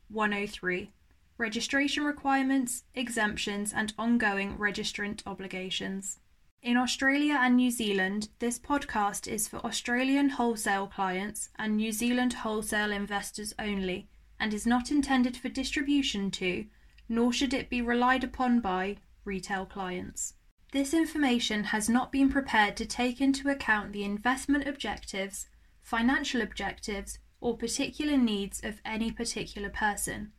103, 0.08 0.92
registration 1.38 2.04
requirements, 2.04 2.84
exemptions, 2.94 3.72
and 3.72 3.94
ongoing 3.98 4.58
registrant 4.58 5.22
obligations. 5.26 6.18
In 6.62 6.76
Australia 6.76 7.38
and 7.40 7.56
New 7.56 7.70
Zealand, 7.70 8.28
this 8.38 8.58
podcast 8.58 9.26
is 9.26 9.48
for 9.48 9.64
Australian 9.64 10.28
wholesale 10.28 10.86
clients 10.86 11.48
and 11.58 11.76
New 11.76 11.90
Zealand 11.90 12.34
wholesale 12.34 12.92
investors 12.92 13.54
only 13.58 14.08
and 14.38 14.52
is 14.52 14.66
not 14.66 14.90
intended 14.90 15.38
for 15.38 15.48
distribution 15.48 16.30
to, 16.32 16.66
nor 17.08 17.32
should 17.32 17.54
it 17.54 17.70
be 17.70 17.80
relied 17.80 18.24
upon 18.24 18.60
by, 18.60 18.98
retail 19.24 19.66
clients. 19.66 20.34
This 20.72 20.94
information 20.94 21.64
has 21.64 21.88
not 21.88 22.12
been 22.12 22.30
prepared 22.30 22.76
to 22.76 22.86
take 22.86 23.20
into 23.20 23.48
account 23.48 23.92
the 23.92 24.04
investment 24.04 24.68
objectives, 24.68 25.48
financial 25.82 26.40
objectives, 26.42 27.18
or 27.40 27.56
particular 27.56 28.16
needs 28.16 28.62
of 28.62 28.80
any 28.84 29.10
particular 29.10 29.70
person. 29.70 30.32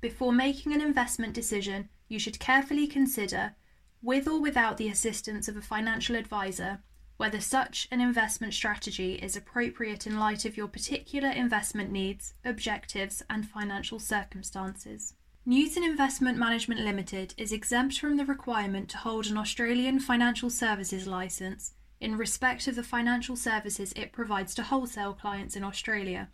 Before 0.00 0.32
making 0.32 0.72
an 0.72 0.80
investment 0.80 1.34
decision, 1.34 1.88
you 2.08 2.18
should 2.18 2.40
carefully 2.40 2.86
consider, 2.86 3.54
with 4.02 4.26
or 4.26 4.40
without 4.40 4.78
the 4.78 4.88
assistance 4.88 5.46
of 5.48 5.56
a 5.56 5.60
financial 5.62 6.16
advisor, 6.16 6.82
whether 7.16 7.40
such 7.40 7.88
an 7.90 8.00
investment 8.00 8.54
strategy 8.54 9.14
is 9.14 9.36
appropriate 9.36 10.06
in 10.06 10.18
light 10.18 10.44
of 10.44 10.56
your 10.56 10.68
particular 10.68 11.28
investment 11.28 11.90
needs, 11.90 12.34
objectives, 12.44 13.22
and 13.28 13.48
financial 13.48 13.98
circumstances. 13.98 15.14
Newton 15.46 15.82
Investment 15.82 16.36
Management 16.36 16.80
Limited 16.80 17.34
is 17.38 17.52
exempt 17.52 17.98
from 17.98 18.16
the 18.16 18.24
requirement 18.24 18.88
to 18.90 18.98
hold 18.98 19.26
an 19.26 19.38
Australian 19.38 19.98
financial 19.98 20.50
services 20.50 21.06
licence 21.06 21.72
in 22.00 22.16
respect 22.16 22.66
of 22.66 22.76
the 22.76 22.82
financial 22.82 23.34
services 23.34 23.92
it 23.96 24.12
provides 24.12 24.54
to 24.54 24.62
wholesale 24.62 25.14
clients 25.14 25.56
in 25.56 25.64
Australia 25.64 26.28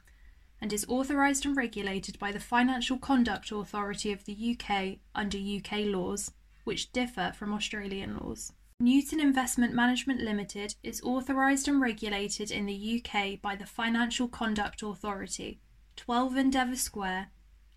and 0.60 0.72
is 0.72 0.86
authorised 0.88 1.46
and 1.46 1.56
regulated 1.56 2.18
by 2.18 2.32
the 2.32 2.40
Financial 2.40 2.98
Conduct 2.98 3.52
Authority 3.52 4.12
of 4.12 4.24
the 4.24 4.56
UK 4.58 4.98
under 5.14 5.38
UK 5.38 5.86
laws, 5.86 6.32
which 6.64 6.92
differ 6.92 7.32
from 7.36 7.52
Australian 7.52 8.16
laws. 8.18 8.52
Newton 8.80 9.20
Investment 9.20 9.74
Management 9.74 10.20
Limited 10.20 10.74
is 10.82 11.02
authorised 11.02 11.68
and 11.68 11.80
regulated 11.80 12.50
in 12.50 12.66
the 12.66 13.02
UK 13.04 13.40
by 13.40 13.56
the 13.56 13.66
Financial 13.66 14.26
Conduct 14.26 14.82
Authority, 14.82 15.60
12 15.96 16.36
Endeavour 16.36 16.76
Square, 16.76 17.30